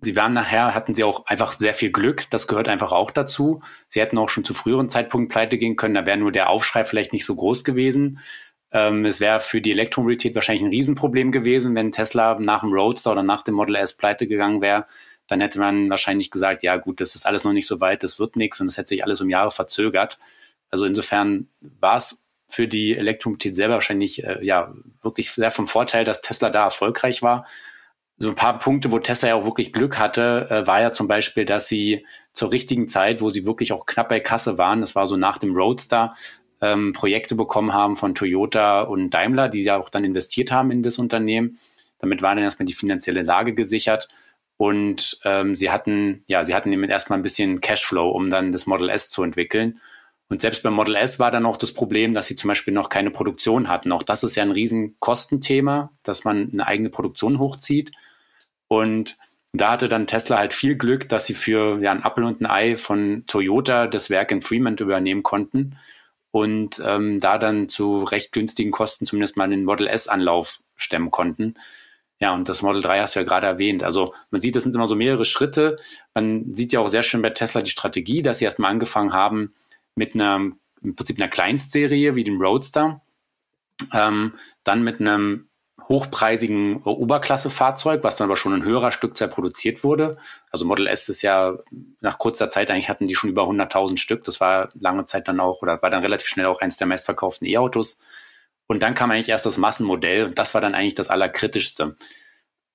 sie 0.00 0.16
waren 0.16 0.32
nachher, 0.32 0.74
hatten 0.74 0.94
sie 0.94 1.04
auch 1.04 1.26
einfach 1.26 1.58
sehr 1.58 1.74
viel 1.74 1.90
Glück. 1.90 2.30
Das 2.30 2.46
gehört 2.46 2.68
einfach 2.68 2.92
auch 2.92 3.10
dazu. 3.10 3.60
Sie 3.88 4.00
hätten 4.00 4.16
auch 4.16 4.28
schon 4.28 4.44
zu 4.44 4.54
früheren 4.54 4.88
Zeitpunkten 4.88 5.28
pleite 5.28 5.58
gehen 5.58 5.76
können. 5.76 5.94
Da 5.94 6.06
wäre 6.06 6.16
nur 6.16 6.32
der 6.32 6.48
Aufschrei 6.48 6.84
vielleicht 6.84 7.12
nicht 7.12 7.26
so 7.26 7.34
groß 7.34 7.64
gewesen. 7.64 8.20
Ähm, 8.72 9.04
es 9.04 9.18
wäre 9.18 9.40
für 9.40 9.60
die 9.60 9.72
Elektromobilität 9.72 10.36
wahrscheinlich 10.36 10.62
ein 10.62 10.70
Riesenproblem 10.70 11.32
gewesen, 11.32 11.74
wenn 11.74 11.90
Tesla 11.90 12.38
nach 12.38 12.60
dem 12.60 12.72
Roadster 12.72 13.12
oder 13.12 13.24
nach 13.24 13.42
dem 13.42 13.56
Model 13.56 13.74
S 13.74 13.96
pleite 13.96 14.28
gegangen 14.28 14.62
wäre 14.62 14.86
dann 15.30 15.40
hätte 15.40 15.58
man 15.58 15.88
wahrscheinlich 15.88 16.30
gesagt, 16.30 16.62
ja 16.62 16.76
gut, 16.76 17.00
das 17.00 17.14
ist 17.14 17.26
alles 17.26 17.44
noch 17.44 17.52
nicht 17.52 17.66
so 17.66 17.80
weit, 17.80 18.02
das 18.02 18.18
wird 18.18 18.36
nichts 18.36 18.60
und 18.60 18.66
es 18.66 18.76
hätte 18.76 18.88
sich 18.88 19.04
alles 19.04 19.20
um 19.20 19.30
Jahre 19.30 19.50
verzögert. 19.50 20.18
Also 20.70 20.84
insofern 20.84 21.48
war 21.60 21.96
es 21.96 22.24
für 22.48 22.66
die 22.66 22.96
Elektromobilität 22.96 23.54
selber 23.54 23.74
wahrscheinlich 23.74 24.24
äh, 24.24 24.44
ja 24.44 24.74
wirklich 25.02 25.30
sehr 25.30 25.50
vom 25.50 25.66
Vorteil, 25.66 26.04
dass 26.04 26.20
Tesla 26.20 26.50
da 26.50 26.64
erfolgreich 26.64 27.22
war. 27.22 27.46
So 28.16 28.28
ein 28.28 28.34
paar 28.34 28.58
Punkte, 28.58 28.90
wo 28.92 28.98
Tesla 28.98 29.30
ja 29.30 29.34
auch 29.36 29.44
wirklich 29.44 29.72
Glück 29.72 29.98
hatte, 29.98 30.48
äh, 30.50 30.66
war 30.66 30.80
ja 30.82 30.92
zum 30.92 31.08
Beispiel, 31.08 31.44
dass 31.44 31.68
sie 31.68 32.04
zur 32.32 32.52
richtigen 32.52 32.88
Zeit, 32.88 33.22
wo 33.22 33.30
sie 33.30 33.46
wirklich 33.46 33.72
auch 33.72 33.86
knapp 33.86 34.08
bei 34.08 34.20
Kasse 34.20 34.58
waren, 34.58 34.80
das 34.80 34.94
war 34.94 35.06
so 35.06 35.16
nach 35.16 35.38
dem 35.38 35.54
Roadster, 35.54 36.14
ähm, 36.60 36.92
Projekte 36.92 37.34
bekommen 37.34 37.72
haben 37.72 37.96
von 37.96 38.14
Toyota 38.14 38.82
und 38.82 39.10
Daimler, 39.10 39.48
die 39.48 39.62
ja 39.62 39.78
auch 39.78 39.88
dann 39.88 40.04
investiert 40.04 40.50
haben 40.50 40.70
in 40.70 40.82
das 40.82 40.98
Unternehmen. 40.98 41.58
Damit 41.98 42.22
war 42.22 42.34
dann 42.34 42.44
erstmal 42.44 42.66
die 42.66 42.74
finanzielle 42.74 43.22
Lage 43.22 43.54
gesichert. 43.54 44.08
Und 44.60 45.18
ähm, 45.24 45.54
sie 45.54 45.70
hatten, 45.70 46.22
ja, 46.26 46.44
sie 46.44 46.54
hatten 46.54 46.70
eben 46.70 46.84
erstmal 46.84 47.18
ein 47.18 47.22
bisschen 47.22 47.62
Cashflow, 47.62 48.10
um 48.10 48.28
dann 48.28 48.52
das 48.52 48.66
Model 48.66 48.90
S 48.90 49.08
zu 49.08 49.22
entwickeln. 49.22 49.80
Und 50.28 50.42
selbst 50.42 50.62
beim 50.62 50.74
Model 50.74 50.96
S 50.96 51.18
war 51.18 51.30
dann 51.30 51.46
auch 51.46 51.56
das 51.56 51.72
Problem, 51.72 52.12
dass 52.12 52.26
sie 52.26 52.36
zum 52.36 52.48
Beispiel 52.48 52.74
noch 52.74 52.90
keine 52.90 53.10
Produktion 53.10 53.70
hatten. 53.70 53.90
Auch 53.90 54.02
das 54.02 54.22
ist 54.22 54.34
ja 54.34 54.42
ein 54.42 54.50
riesen 54.50 55.00
Kostenthema, 55.00 55.92
dass 56.02 56.24
man 56.24 56.50
eine 56.52 56.66
eigene 56.66 56.90
Produktion 56.90 57.38
hochzieht. 57.38 57.92
Und 58.68 59.16
da 59.54 59.70
hatte 59.70 59.88
dann 59.88 60.06
Tesla 60.06 60.36
halt 60.36 60.52
viel 60.52 60.76
Glück, 60.76 61.08
dass 61.08 61.24
sie 61.24 61.32
für 61.32 61.80
ja, 61.80 61.92
ein 61.92 62.04
Apple 62.04 62.26
und 62.26 62.42
ein 62.42 62.46
Ei 62.46 62.76
von 62.76 63.24
Toyota 63.26 63.86
das 63.86 64.10
Werk 64.10 64.30
in 64.30 64.42
Fremont 64.42 64.78
übernehmen 64.82 65.22
konnten 65.22 65.78
und 66.32 66.82
ähm, 66.84 67.18
da 67.18 67.38
dann 67.38 67.70
zu 67.70 68.02
recht 68.02 68.32
günstigen 68.32 68.72
Kosten 68.72 69.06
zumindest 69.06 69.38
mal 69.38 69.48
den 69.48 69.64
Model 69.64 69.86
S-Anlauf 69.86 70.60
stemmen 70.76 71.10
konnten. 71.10 71.54
Ja, 72.22 72.34
und 72.34 72.48
das 72.50 72.60
Model 72.60 72.82
3 72.82 73.00
hast 73.00 73.14
du 73.14 73.20
ja 73.20 73.24
gerade 73.24 73.46
erwähnt. 73.46 73.82
Also 73.82 74.14
man 74.30 74.42
sieht, 74.42 74.54
das 74.54 74.62
sind 74.64 74.74
immer 74.74 74.86
so 74.86 74.94
mehrere 74.94 75.24
Schritte. 75.24 75.78
Man 76.14 76.52
sieht 76.52 76.72
ja 76.72 76.80
auch 76.80 76.88
sehr 76.88 77.02
schön 77.02 77.22
bei 77.22 77.30
Tesla 77.30 77.62
die 77.62 77.70
Strategie, 77.70 78.20
dass 78.20 78.38
sie 78.38 78.44
erstmal 78.44 78.70
angefangen 78.70 79.14
haben 79.14 79.54
mit 79.94 80.14
einer, 80.14 80.36
im 80.82 80.96
Prinzip 80.96 81.18
einer 81.18 81.30
Kleinstserie 81.30 82.14
wie 82.14 82.24
dem 82.24 82.40
Roadster, 82.40 83.00
ähm, 83.94 84.34
dann 84.64 84.82
mit 84.82 85.00
einem 85.00 85.48
hochpreisigen 85.88 86.82
Oberklassefahrzeug, 86.82 88.04
was 88.04 88.16
dann 88.16 88.26
aber 88.26 88.36
schon 88.36 88.54
in 88.54 88.64
höherer 88.64 88.92
Stückzahl 88.92 89.28
produziert 89.28 89.82
wurde. 89.82 90.18
Also 90.50 90.64
Model 90.66 90.86
S 90.86 91.08
ist 91.08 91.22
ja 91.22 91.56
nach 92.00 92.18
kurzer 92.18 92.48
Zeit, 92.48 92.70
eigentlich 92.70 92.88
hatten 92.90 93.06
die 93.08 93.16
schon 93.16 93.30
über 93.30 93.42
100.000 93.42 93.96
Stück. 93.96 94.22
Das 94.24 94.40
war 94.40 94.68
lange 94.78 95.06
Zeit 95.06 95.26
dann 95.26 95.40
auch, 95.40 95.62
oder 95.62 95.82
war 95.82 95.90
dann 95.90 96.02
relativ 96.02 96.28
schnell 96.28 96.46
auch 96.46 96.60
eins 96.60 96.76
der 96.76 96.86
meistverkauften 96.86 97.48
E-Autos. 97.48 97.98
Und 98.70 98.84
dann 98.84 98.94
kam 98.94 99.10
eigentlich 99.10 99.28
erst 99.28 99.46
das 99.46 99.58
Massenmodell 99.58 100.26
und 100.26 100.38
das 100.38 100.54
war 100.54 100.60
dann 100.60 100.76
eigentlich 100.76 100.94
das 100.94 101.08
Allerkritischste. 101.08 101.96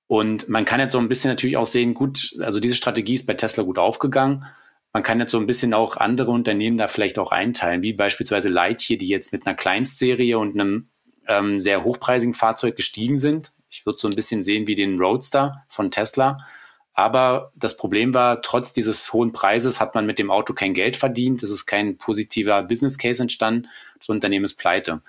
Und 0.06 0.46
man 0.46 0.66
kann 0.66 0.78
jetzt 0.78 0.92
so 0.92 0.98
ein 0.98 1.08
bisschen 1.08 1.30
natürlich 1.30 1.56
auch 1.56 1.64
sehen, 1.64 1.94
gut, 1.94 2.36
also 2.40 2.60
diese 2.60 2.74
Strategie 2.74 3.14
ist 3.14 3.26
bei 3.26 3.32
Tesla 3.32 3.62
gut 3.62 3.78
aufgegangen. 3.78 4.44
Man 4.92 5.02
kann 5.02 5.20
jetzt 5.20 5.32
so 5.32 5.38
ein 5.38 5.46
bisschen 5.46 5.72
auch 5.72 5.96
andere 5.96 6.32
Unternehmen 6.32 6.76
da 6.76 6.88
vielleicht 6.88 7.18
auch 7.18 7.32
einteilen, 7.32 7.82
wie 7.82 7.94
beispielsweise 7.94 8.50
Lightyear, 8.50 8.98
die 8.98 9.08
jetzt 9.08 9.32
mit 9.32 9.46
einer 9.46 9.56
Kleinstserie 9.56 10.38
und 10.38 10.60
einem 10.60 10.90
ähm, 11.28 11.62
sehr 11.62 11.82
hochpreisigen 11.82 12.34
Fahrzeug 12.34 12.76
gestiegen 12.76 13.16
sind. 13.16 13.52
Ich 13.70 13.86
würde 13.86 13.98
so 13.98 14.06
ein 14.06 14.14
bisschen 14.14 14.42
sehen 14.42 14.66
wie 14.66 14.74
den 14.74 14.98
Roadster 14.98 15.64
von 15.70 15.90
Tesla. 15.90 16.46
Aber 16.92 17.52
das 17.56 17.78
Problem 17.78 18.12
war, 18.12 18.42
trotz 18.42 18.74
dieses 18.74 19.14
hohen 19.14 19.32
Preises 19.32 19.80
hat 19.80 19.94
man 19.94 20.04
mit 20.04 20.18
dem 20.18 20.30
Auto 20.30 20.52
kein 20.52 20.74
Geld 20.74 20.96
verdient. 20.96 21.42
Es 21.42 21.48
ist 21.48 21.64
kein 21.64 21.96
positiver 21.96 22.62
Business 22.64 22.98
Case 22.98 23.22
entstanden. 23.22 23.68
Das 23.98 24.10
Unternehmen 24.10 24.44
ist 24.44 24.56
pleite. 24.56 25.00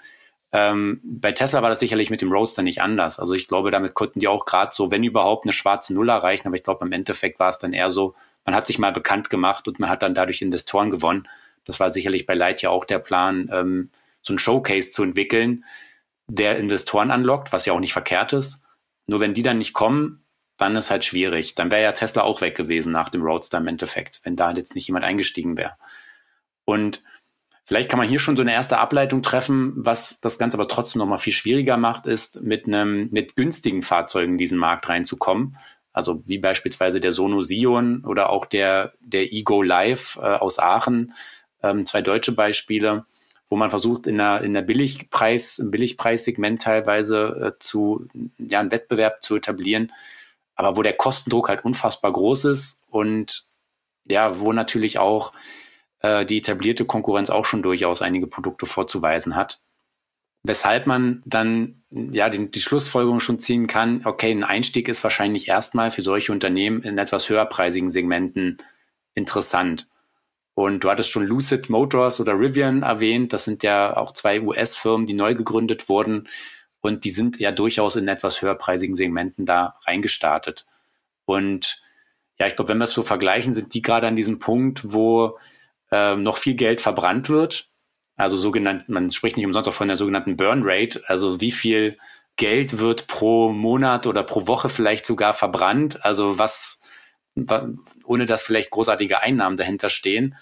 Ähm, 0.53 1.01
bei 1.03 1.33
Tesla 1.33 1.62
war 1.62 1.69
das 1.69 1.79
sicherlich 1.79 2.10
mit 2.10 2.21
dem 2.21 2.31
Roadster 2.31 2.63
nicht 2.63 2.81
anders. 2.81 3.19
Also 3.19 3.33
ich 3.33 3.47
glaube, 3.47 3.71
damit 3.71 3.93
konnten 3.93 4.19
die 4.19 4.27
auch 4.27 4.45
gerade 4.45 4.73
so, 4.73 4.91
wenn 4.91 5.03
überhaupt, 5.03 5.45
eine 5.45 5.53
schwarze 5.53 5.93
Null 5.93 6.10
erreichen. 6.10 6.47
Aber 6.47 6.55
ich 6.55 6.63
glaube, 6.63 6.86
im 6.86 6.91
Endeffekt 6.91 7.39
war 7.39 7.49
es 7.49 7.60
dann 7.60 7.73
eher 7.73 7.91
so, 7.91 8.15
man 8.45 8.55
hat 8.55 8.67
sich 8.67 8.79
mal 8.79 8.93
bekannt 8.93 9.29
gemacht 9.29 9.67
und 9.67 9.79
man 9.79 9.89
hat 9.89 10.03
dann 10.03 10.15
dadurch 10.15 10.41
Investoren 10.41 10.89
gewonnen. 10.89 11.27
Das 11.65 11.79
war 11.79 11.89
sicherlich 11.89 12.25
bei 12.25 12.33
Light 12.33 12.62
ja 12.62 12.69
auch 12.69 12.86
der 12.86 12.99
Plan, 12.99 13.49
ähm, 13.51 13.89
so 14.21 14.33
ein 14.33 14.39
Showcase 14.39 14.91
zu 14.91 15.03
entwickeln, 15.03 15.65
der 16.27 16.57
Investoren 16.57 17.12
anlockt, 17.12 17.51
was 17.51 17.65
ja 17.65 17.73
auch 17.73 17.79
nicht 17.79 17.93
verkehrt 17.93 18.33
ist. 18.33 18.62
Nur 19.05 19.19
wenn 19.19 19.33
die 19.33 19.43
dann 19.43 19.57
nicht 19.57 19.73
kommen, 19.73 20.23
dann 20.57 20.75
ist 20.75 20.91
halt 20.91 21.05
schwierig. 21.05 21.55
Dann 21.55 21.71
wäre 21.71 21.83
ja 21.83 21.91
Tesla 21.91 22.23
auch 22.23 22.41
weg 22.41 22.55
gewesen 22.55 22.91
nach 22.91 23.10
dem 23.10 23.21
Roadster 23.21 23.57
im 23.57 23.67
Endeffekt, 23.67 24.21
wenn 24.23 24.36
da 24.36 24.51
jetzt 24.51 24.75
nicht 24.75 24.88
jemand 24.88 25.05
eingestiegen 25.05 25.57
wäre. 25.57 25.75
Und 26.65 27.03
Vielleicht 27.67 27.89
kann 27.89 27.99
man 27.99 28.08
hier 28.08 28.19
schon 28.19 28.38
so 28.38 28.43
eine 28.43 28.53
erste 28.53 28.77
Ableitung 28.77 29.21
treffen. 29.21 29.73
Was 29.75 30.21
das 30.21 30.38
Ganze 30.38 30.56
aber 30.56 30.69
trotzdem 30.69 30.99
noch 30.99 31.06
mal 31.06 31.17
viel 31.17 31.34
schwieriger 31.34 31.75
macht, 31.75 32.06
ist 32.06 32.41
mit 32.41 32.65
einem, 32.65 33.10
mit 33.12 33.36
günstigen 33.36 33.82
Fahrzeugen 33.82 34.32
in 34.32 34.38
diesen 34.38 34.58
Markt 34.58 34.88
reinzukommen. 34.88 35.58
Also 35.91 36.23
wie 36.25 36.38
beispielsweise 36.38 37.01
der 37.01 37.12
Sono 37.12 37.41
Sion 37.41 38.06
oder 38.06 38.30
auch 38.30 38.45
der, 38.45 38.93
der 39.01 39.34
Ego 39.34 39.62
Live 39.62 40.15
äh, 40.15 40.21
aus 40.21 40.60
Aachen. 40.60 41.12
Ähm, 41.62 41.86
zwei 41.86 42.01
deutsche 42.01 42.32
Beispiele, 42.32 43.06
wo 43.49 43.58
man 43.58 43.69
versucht, 43.69 44.08
in 44.08 44.17
der, 44.17 44.43
in 44.43 44.53
der 44.53 44.62
Billigpreis, 44.62 45.60
im 45.60 45.69
Billigpreissegment 45.69 46.62
teilweise 46.62 47.51
äh, 47.51 47.60
zu, 47.60 48.08
ja, 48.38 48.62
einen 48.62 48.71
Wettbewerb 48.71 49.21
zu 49.21 49.36
etablieren. 49.36 49.91
Aber 50.56 50.77
wo 50.77 50.84
der 50.84 50.93
Kostendruck 50.93 51.49
halt 51.49 51.65
unfassbar 51.65 52.13
groß 52.13 52.45
ist 52.45 52.82
und 52.88 53.43
ja, 54.08 54.39
wo 54.39 54.53
natürlich 54.53 54.99
auch 54.99 55.34
äh, 56.01 56.25
die 56.25 56.38
etablierte 56.38 56.86
Konkurrenz 56.86 57.29
auch 57.29 57.45
schon 57.45 57.63
durchaus 57.63 58.01
einige 58.01 58.27
Produkte 58.27 58.65
vorzuweisen 58.65 59.36
hat. 59.36 59.62
Weshalb 60.43 60.88
man 60.88 61.23
dann 61.25 61.83
ja 61.89 62.29
die, 62.29 62.49
die 62.49 62.62
Schlussfolgerung 62.62 63.19
schon 63.19 63.39
ziehen 63.39 63.67
kann, 63.67 64.01
okay, 64.05 64.31
ein 64.31 64.43
Einstieg 64.43 64.88
ist 64.88 65.03
wahrscheinlich 65.03 65.47
erstmal 65.47 65.91
für 65.91 66.03
solche 66.03 66.31
Unternehmen 66.31 66.83
in 66.83 66.97
etwas 66.97 67.29
höherpreisigen 67.29 67.89
Segmenten 67.89 68.57
interessant. 69.13 69.88
Und 70.53 70.83
du 70.83 70.89
hattest 70.89 71.10
schon 71.10 71.27
Lucid 71.27 71.69
Motors 71.69 72.19
oder 72.19 72.33
Rivian 72.33 72.81
erwähnt. 72.81 73.33
Das 73.33 73.43
sind 73.43 73.62
ja 73.62 73.95
auch 73.95 74.13
zwei 74.13 74.41
US-Firmen, 74.41 75.05
die 75.05 75.13
neu 75.13 75.36
gegründet 75.36 75.88
wurden. 75.89 76.27
Und 76.79 77.03
die 77.03 77.10
sind 77.10 77.39
ja 77.39 77.51
durchaus 77.51 77.95
in 77.95 78.07
etwas 78.07 78.41
höherpreisigen 78.41 78.95
Segmenten 78.95 79.45
da 79.45 79.75
reingestartet. 79.86 80.65
Und 81.25 81.81
ja, 82.39 82.47
ich 82.47 82.55
glaube, 82.55 82.69
wenn 82.69 82.77
wir 82.77 82.86
es 82.86 82.91
so 82.91 83.03
vergleichen, 83.03 83.53
sind 83.53 83.73
die 83.73 83.81
gerade 83.81 84.07
an 84.07 84.15
diesem 84.15 84.39
Punkt, 84.39 84.93
wo 84.93 85.38
äh, 85.91 86.15
noch 86.15 86.38
viel 86.38 86.56
Geld 86.56 86.82
verbrannt 86.82 87.30
wird. 87.30 87.69
Also 88.15 88.36
sogenannt, 88.36 88.89
man 88.89 89.12
spricht 89.12 89.38
nicht 89.38 89.45
umsonst 89.45 89.69
auch 89.69 89.73
von 89.73 89.88
der 89.88 89.97
sogenannten 89.97 90.38
Burn 90.38 90.62
Rate, 90.63 91.04
also 91.08 91.39
wie 91.39 91.52
viel 91.52 91.97
Geld 92.36 92.80
wird 92.80 93.08
pro 93.08 93.52
Monat 93.52 94.08
oder 94.08 94.23
pro 94.23 94.47
Woche 94.47 94.69
vielleicht 94.69 95.06
sogar 95.06 95.34
verbrannt, 95.34 96.04
also 96.06 96.39
was, 96.39 96.80
ohne 98.06 98.26
dass 98.26 98.43
vielleicht 98.43 98.71
großartige 98.71 99.21
Einnahmen 99.21 99.58
dahinter 99.58 99.89
stehen. 99.89 100.36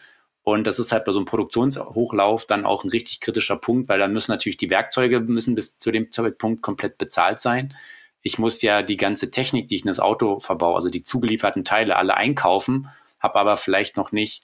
Und 0.43 0.67
das 0.67 0.77
ist 0.77 0.91
halt 0.91 1.05
bei 1.05 1.11
so 1.11 1.19
einem 1.19 1.25
Produktionshochlauf 1.25 2.45
dann 2.45 2.65
auch 2.65 2.83
ein 2.83 2.89
richtig 2.89 3.19
kritischer 3.19 3.57
Punkt, 3.57 3.89
weil 3.89 3.97
dann 3.97 4.13
müssen 4.13 4.31
natürlich 4.31 4.57
die 4.57 4.69
Werkzeuge 4.69 5.19
müssen 5.19 5.55
bis 5.55 5.77
zu 5.77 5.91
dem 5.91 6.11
Zeitpunkt 6.11 6.61
komplett 6.61 6.97
bezahlt 6.97 7.39
sein. 7.39 7.73
Ich 8.21 8.37
muss 8.39 8.61
ja 8.61 8.83
die 8.83 8.97
ganze 8.97 9.31
Technik, 9.31 9.69
die 9.69 9.75
ich 9.75 9.81
in 9.81 9.87
das 9.87 9.99
Auto 9.99 10.39
verbaue, 10.39 10.75
also 10.75 10.89
die 10.89 11.03
zugelieferten 11.03 11.63
Teile 11.63 11.95
alle 11.95 12.15
einkaufen, 12.15 12.89
habe 13.19 13.39
aber 13.39 13.57
vielleicht 13.57 13.97
noch 13.97 14.11
nicht 14.11 14.43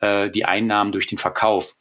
äh, 0.00 0.30
die 0.30 0.44
Einnahmen 0.44 0.92
durch 0.92 1.06
den 1.06 1.18
Verkauf. 1.18 1.74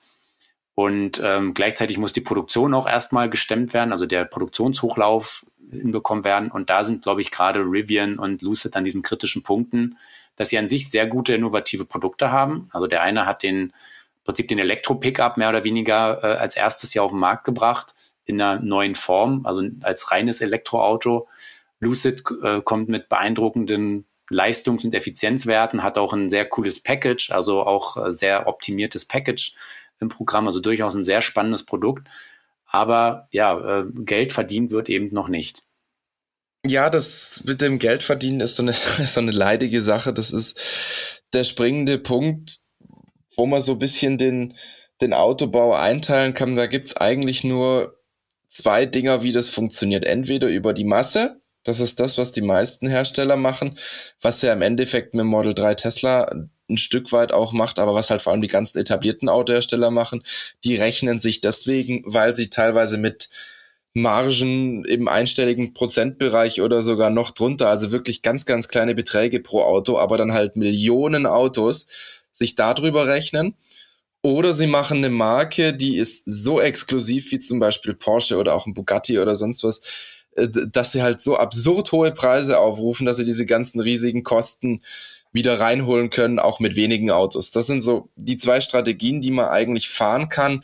Und 0.76 1.20
ähm, 1.24 1.54
gleichzeitig 1.54 1.98
muss 1.98 2.14
die 2.14 2.22
Produktion 2.22 2.74
auch 2.74 2.88
erstmal 2.88 3.30
gestemmt 3.30 3.74
werden, 3.74 3.92
also 3.92 4.06
der 4.06 4.24
Produktionshochlauf 4.24 5.46
hinbekommen 5.70 6.24
werden. 6.24 6.50
Und 6.50 6.70
da 6.70 6.84
sind, 6.84 7.04
glaube 7.04 7.22
ich, 7.22 7.32
gerade 7.32 7.60
Rivian 7.60 8.18
und 8.18 8.42
Lucid 8.42 8.76
an 8.76 8.86
diesen 8.86 9.02
kritischen 9.02 9.44
Punkten, 9.44 9.98
dass 10.36 10.50
sie 10.50 10.58
an 10.58 10.70
sich 10.70 10.90
sehr 10.90 11.06
gute 11.06 11.34
innovative 11.34 11.86
Produkte 11.86 12.32
haben. 12.32 12.70
Also 12.72 12.88
der 12.88 13.02
eine 13.02 13.26
hat 13.26 13.44
den 13.44 13.56
im 13.60 13.74
Prinzip 14.24 14.48
den 14.48 14.60
Elektro-Pickup 14.60 15.38
mehr 15.38 15.50
oder 15.50 15.64
weniger 15.64 16.24
äh, 16.24 16.38
als 16.38 16.56
erstes 16.56 16.94
Jahr 16.94 17.06
auf 17.06 17.12
den 17.12 17.20
Markt 17.20 17.44
gebracht 17.44 17.94
in 18.26 18.42
einer 18.42 18.62
neuen 18.62 18.96
Form, 18.96 19.46
also 19.46 19.64
als 19.82 20.12
reines 20.12 20.40
Elektroauto. 20.40 21.28
Lucid 21.80 22.24
äh, 22.44 22.62
kommt 22.62 22.90
mit 22.90 23.10
beeindruckenden 23.10 24.06
Leistungs- 24.30 24.86
und 24.86 24.94
Effizienzwerten, 24.94 25.84
hat 25.84 25.98
auch 25.98 26.14
ein 26.14 26.30
sehr 26.30 26.46
cooles 26.46 26.82
Package, 26.82 27.32
also 27.32 27.64
auch 27.66 27.98
äh, 27.98 28.12
sehr 28.12 28.48
optimiertes 28.48 29.06
Package 29.06 29.56
im 30.00 30.10
Programm, 30.10 30.48
also 30.48 30.60
durchaus 30.60 30.96
ein 30.96 31.04
sehr 31.04 31.22
spannendes 31.22 31.64
Produkt. 31.64 32.08
aber 32.66 33.28
ja, 33.32 33.80
äh, 33.82 33.86
Geld 33.94 34.32
verdient 34.32 34.72
wird 34.72 34.90
eben 34.90 35.14
noch 35.14 35.28
nicht. 35.28 35.64
Ja, 36.66 36.90
das 36.90 37.42
mit 37.46 37.62
dem 37.62 37.80
Geldverdienen 37.80 38.42
ist 38.42 38.56
so 38.56 38.64
eine, 38.64 38.74
so 39.06 39.20
eine 39.20 39.32
leidige 39.32 39.82
Sache. 39.82 40.14
Das 40.14 40.32
ist 40.32 40.60
der 41.34 41.44
springende 41.44 41.98
Punkt, 41.98 42.60
wo 43.36 43.46
man 43.46 43.62
so 43.62 43.74
ein 43.74 43.80
bisschen 43.80 44.18
den, 44.18 44.56
den 45.02 45.14
Autobau 45.14 45.74
einteilen 45.74 46.34
kann. 46.34 46.56
Da 46.56 46.68
gibt's 46.68 46.98
eigentlich 46.98 47.44
nur 47.44 47.98
zwei 48.50 48.86
Dinger, 48.86 49.24
wie 49.24 49.32
das 49.32 49.50
funktioniert. 49.50 50.06
Entweder 50.06 50.48
über 50.48 50.74
die 50.74 50.84
Masse, 50.84 51.39
das 51.70 51.80
ist 51.80 52.00
das, 52.00 52.18
was 52.18 52.32
die 52.32 52.42
meisten 52.42 52.88
Hersteller 52.88 53.38
machen, 53.38 53.78
was 54.22 54.42
ja 54.42 54.52
im 54.52 54.62
Endeffekt 54.62 55.14
mit 55.14 55.26
Model 55.26 55.54
3 55.54 55.76
Tesla 55.76 56.30
ein 56.70 56.78
Stück 56.78 57.12
weit 57.12 57.32
auch 57.32 57.54
macht, 57.54 57.80
aber 57.80 57.94
was 57.94 58.10
halt 58.10 58.22
vor 58.22 58.34
allem 58.34 58.42
die 58.42 58.48
ganzen 58.48 58.78
etablierten 58.80 59.30
Autohersteller 59.30 59.92
machen, 59.92 60.24
die 60.64 60.76
rechnen 60.76 61.20
sich 61.20 61.42
deswegen, 61.42 62.04
weil 62.06 62.36
sie 62.36 62.50
teilweise 62.50 62.98
mit 62.98 63.30
Margen 63.94 64.86
im 64.86 65.08
einstelligen 65.08 65.74
Prozentbereich 65.74 66.62
oder 66.62 66.82
sogar 66.82 67.10
noch 67.10 67.32
drunter, 67.32 67.70
also 67.70 67.92
wirklich 67.92 68.22
ganz, 68.22 68.46
ganz 68.46 68.68
kleine 68.68 68.96
Beträge 68.96 69.40
pro 69.40 69.62
Auto, 69.62 69.98
aber 69.98 70.18
dann 70.18 70.34
halt 70.34 70.56
Millionen 70.56 71.26
Autos, 71.26 71.88
sich 72.32 72.56
darüber 72.56 73.08
rechnen. 73.08 73.56
Oder 74.22 74.54
sie 74.54 74.68
machen 74.68 74.98
eine 74.98 75.10
Marke, 75.10 75.74
die 75.74 75.98
ist 75.98 76.24
so 76.26 76.60
exklusiv 76.60 77.32
wie 77.32 77.40
zum 77.40 77.60
Beispiel 77.60 77.94
Porsche 77.94 78.38
oder 78.38 78.54
auch 78.54 78.68
ein 78.68 78.74
Bugatti 78.74 79.18
oder 79.18 79.36
sonst 79.36 79.64
was, 79.64 79.82
dass 80.48 80.92
sie 80.92 81.02
halt 81.02 81.22
so 81.22 81.38
absurd 81.38 81.92
hohe 81.92 82.12
Preise 82.12 82.60
aufrufen, 82.60 83.06
dass 83.06 83.18
sie 83.18 83.26
diese 83.26 83.46
ganzen 83.46 83.80
riesigen 83.80 84.24
Kosten 84.24 84.82
wieder 85.32 85.60
reinholen 85.60 86.10
können, 86.10 86.40
auch 86.40 86.60
mit 86.60 86.76
wenigen 86.76 87.12
Autos. 87.12 87.52
Das 87.52 87.68
sind 87.68 87.82
so 87.82 88.10
die 88.16 88.38
zwei 88.38 88.62
Strategien, 88.62 89.22
die 89.22 89.32
man 89.32 89.48
eigentlich 89.48 89.90
fahren 89.90 90.30
kann. 90.30 90.64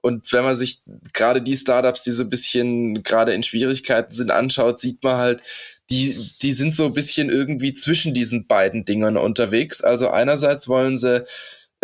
Und 0.00 0.32
wenn 0.32 0.44
man 0.44 0.54
sich 0.54 0.80
gerade 1.12 1.42
die 1.42 1.56
Startups, 1.56 2.04
die 2.04 2.12
so 2.12 2.22
ein 2.22 2.30
bisschen 2.30 3.02
gerade 3.02 3.34
in 3.34 3.42
Schwierigkeiten 3.42 4.12
sind, 4.12 4.30
anschaut, 4.30 4.78
sieht 4.78 5.02
man 5.02 5.16
halt, 5.16 5.42
die, 5.90 6.30
die 6.42 6.52
sind 6.52 6.74
so 6.74 6.86
ein 6.86 6.94
bisschen 6.94 7.28
irgendwie 7.28 7.74
zwischen 7.74 8.14
diesen 8.14 8.46
beiden 8.46 8.84
Dingern 8.84 9.16
unterwegs. 9.16 9.82
Also 9.82 10.08
einerseits 10.08 10.68
wollen 10.68 10.96
sie 10.96 11.24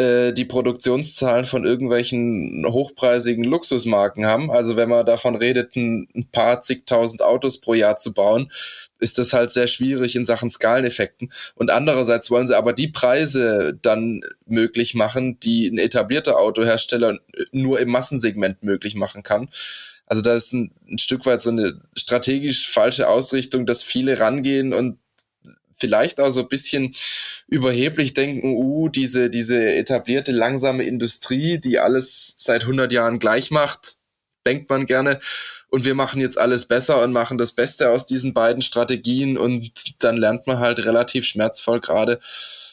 äh, 0.02 0.32
die 0.32 0.44
Produktionszahlen 0.44 1.44
von 1.46 1.64
irgendwelchen 1.64 2.66
hochpreisigen 2.68 3.44
Luxusmarken 3.44 4.26
haben. 4.26 4.50
Also 4.50 4.76
wenn 4.76 4.88
man 4.88 5.06
davon 5.06 5.36
redet, 5.36 5.76
ein, 5.76 6.08
paar 6.32 6.60
zigtausend 6.60 7.22
Autos 7.22 7.60
pro 7.60 7.74
Jahr 7.74 7.96
zu 7.96 8.12
bauen, 8.12 8.50
ist 8.98 9.18
das 9.18 9.32
halt 9.32 9.50
sehr 9.50 9.68
schwierig 9.68 10.16
in 10.16 10.24
Sachen 10.24 10.50
Skaleneffekten. 10.50 11.32
Und 11.54 11.70
andererseits 11.70 12.30
wollen 12.30 12.46
sie 12.46 12.56
aber 12.56 12.72
die 12.72 12.88
Preise 12.88 13.78
dann 13.80 14.22
möglich 14.46 14.94
machen, 14.94 15.38
die 15.40 15.68
ein 15.68 15.78
etablierter 15.78 16.38
Autohersteller 16.38 17.18
nur 17.52 17.80
im 17.80 17.90
Massensegment 17.90 18.62
möglich 18.62 18.94
machen 18.96 19.22
kann. 19.22 19.48
Also 20.06 20.20
da 20.20 20.34
ist 20.34 20.52
ein, 20.52 20.72
ein 20.90 20.98
Stück 20.98 21.24
weit 21.26 21.40
so 21.40 21.50
eine 21.50 21.80
strategisch 21.96 22.68
falsche 22.68 23.08
Ausrichtung, 23.08 23.66
dass 23.66 23.82
viele 23.82 24.18
rangehen 24.18 24.72
und 24.72 24.98
vielleicht 25.78 26.20
auch 26.20 26.30
so 26.30 26.40
ein 26.40 26.48
bisschen 26.48 26.94
überheblich 27.48 28.14
denken, 28.14 28.56
uh, 28.56 28.88
diese, 28.88 29.30
diese 29.30 29.74
etablierte 29.74 30.32
langsame 30.32 30.84
Industrie, 30.84 31.58
die 31.58 31.78
alles 31.78 32.34
seit 32.38 32.62
100 32.62 32.92
Jahren 32.92 33.18
gleich 33.18 33.50
macht, 33.50 33.96
denkt 34.46 34.70
man 34.70 34.86
gerne. 34.86 35.20
Und 35.68 35.84
wir 35.84 35.94
machen 35.94 36.20
jetzt 36.20 36.38
alles 36.38 36.66
besser 36.66 37.02
und 37.02 37.12
machen 37.12 37.38
das 37.38 37.52
Beste 37.52 37.90
aus 37.90 38.06
diesen 38.06 38.34
beiden 38.34 38.62
Strategien. 38.62 39.38
Und 39.38 39.72
dann 40.00 40.16
lernt 40.16 40.46
man 40.46 40.58
halt 40.58 40.84
relativ 40.84 41.24
schmerzvoll 41.24 41.80
gerade, 41.80 42.20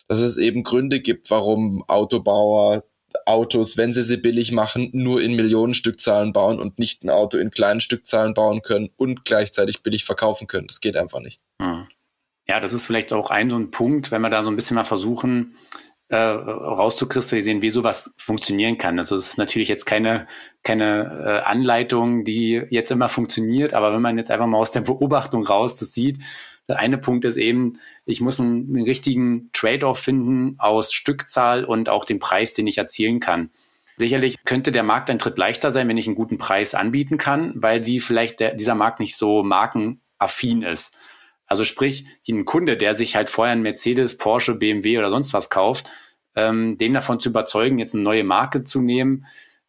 dass 0.07 0.19
es 0.19 0.37
eben 0.37 0.63
Gründe 0.63 0.99
gibt, 0.99 1.29
warum 1.29 1.83
Autobauer 1.87 2.83
Autos, 3.25 3.77
wenn 3.77 3.93
sie 3.93 4.03
sie 4.03 4.17
billig 4.17 4.51
machen, 4.51 4.89
nur 4.93 5.21
in 5.21 5.33
Millionenstückzahlen 5.35 6.33
bauen 6.33 6.59
und 6.59 6.79
nicht 6.79 7.03
ein 7.03 7.09
Auto 7.09 7.37
in 7.37 7.51
kleinen 7.51 7.79
Stückzahlen 7.79 8.33
bauen 8.33 8.61
können 8.61 8.89
und 8.97 9.25
gleichzeitig 9.25 9.81
billig 9.81 10.05
verkaufen 10.05 10.47
können. 10.47 10.67
Das 10.67 10.81
geht 10.81 10.95
einfach 10.95 11.19
nicht. 11.19 11.41
Hm. 11.61 11.87
Ja, 12.49 12.59
das 12.59 12.73
ist 12.73 12.87
vielleicht 12.87 13.13
auch 13.13 13.29
ein 13.29 13.51
so 13.51 13.57
ein 13.57 13.69
Punkt, 13.69 14.09
wenn 14.09 14.23
wir 14.23 14.31
da 14.31 14.41
so 14.41 14.49
ein 14.49 14.55
bisschen 14.55 14.73
mal 14.73 14.83
versuchen, 14.83 15.53
äh, 16.07 16.17
rauszukristallisieren, 16.17 17.61
wie 17.61 17.69
sowas 17.69 18.11
funktionieren 18.17 18.79
kann. 18.79 18.97
Also 18.97 19.15
es 19.15 19.27
ist 19.27 19.37
natürlich 19.37 19.67
jetzt 19.67 19.85
keine, 19.85 20.25
keine 20.63 21.43
äh, 21.43 21.47
Anleitung, 21.47 22.23
die 22.23 22.63
jetzt 22.71 22.89
immer 22.89 23.07
funktioniert, 23.07 23.75
aber 23.75 23.93
wenn 23.93 24.01
man 24.01 24.17
jetzt 24.17 24.31
einfach 24.31 24.47
mal 24.47 24.57
aus 24.57 24.71
der 24.71 24.81
Beobachtung 24.81 25.45
raus 25.45 25.75
das 25.75 25.93
sieht, 25.93 26.23
der 26.67 26.79
eine 26.79 26.97
Punkt 26.97 27.23
ist 27.23 27.37
eben, 27.37 27.73
ich 28.07 28.19
muss 28.19 28.39
einen, 28.39 28.75
einen 28.75 28.83
richtigen 28.83 29.51
Trade-off 29.53 29.99
finden 29.99 30.55
aus 30.57 30.91
Stückzahl 30.91 31.63
und 31.65 31.87
auch 31.87 32.03
dem 32.03 32.17
Preis, 32.17 32.55
den 32.55 32.65
ich 32.65 32.79
erzielen 32.79 33.19
kann. 33.19 33.51
Sicherlich 33.95 34.43
könnte 34.43 34.71
der 34.71 34.81
Markt 34.81 35.11
ein 35.11 35.19
Schritt 35.19 35.37
leichter 35.37 35.69
sein, 35.69 35.87
wenn 35.87 35.97
ich 35.97 36.07
einen 36.07 36.15
guten 36.15 36.39
Preis 36.39 36.73
anbieten 36.73 37.19
kann, 37.19 37.53
weil 37.57 37.79
die 37.79 37.99
vielleicht 37.99 38.39
der, 38.39 38.55
dieser 38.55 38.73
Markt 38.73 38.99
nicht 38.99 39.17
so 39.17 39.43
markenaffin 39.43 40.63
ist. 40.63 40.95
Also 41.49 41.63
sprich, 41.63 42.05
ein 42.29 42.45
Kunde, 42.45 42.77
der 42.77 42.93
sich 42.93 43.15
halt 43.15 43.29
vorher 43.29 43.53
ein 43.53 43.63
Mercedes, 43.63 44.17
Porsche, 44.17 44.55
BMW 44.55 44.99
oder 44.99 45.09
sonst 45.09 45.33
was 45.33 45.49
kauft, 45.49 45.89
ähm, 46.35 46.77
den 46.77 46.93
davon 46.93 47.19
zu 47.19 47.29
überzeugen, 47.29 47.79
jetzt 47.79 47.95
eine 47.95 48.03
neue 48.03 48.23
Marke 48.23 48.63
zu 48.63 48.81
nehmen, 48.81 49.25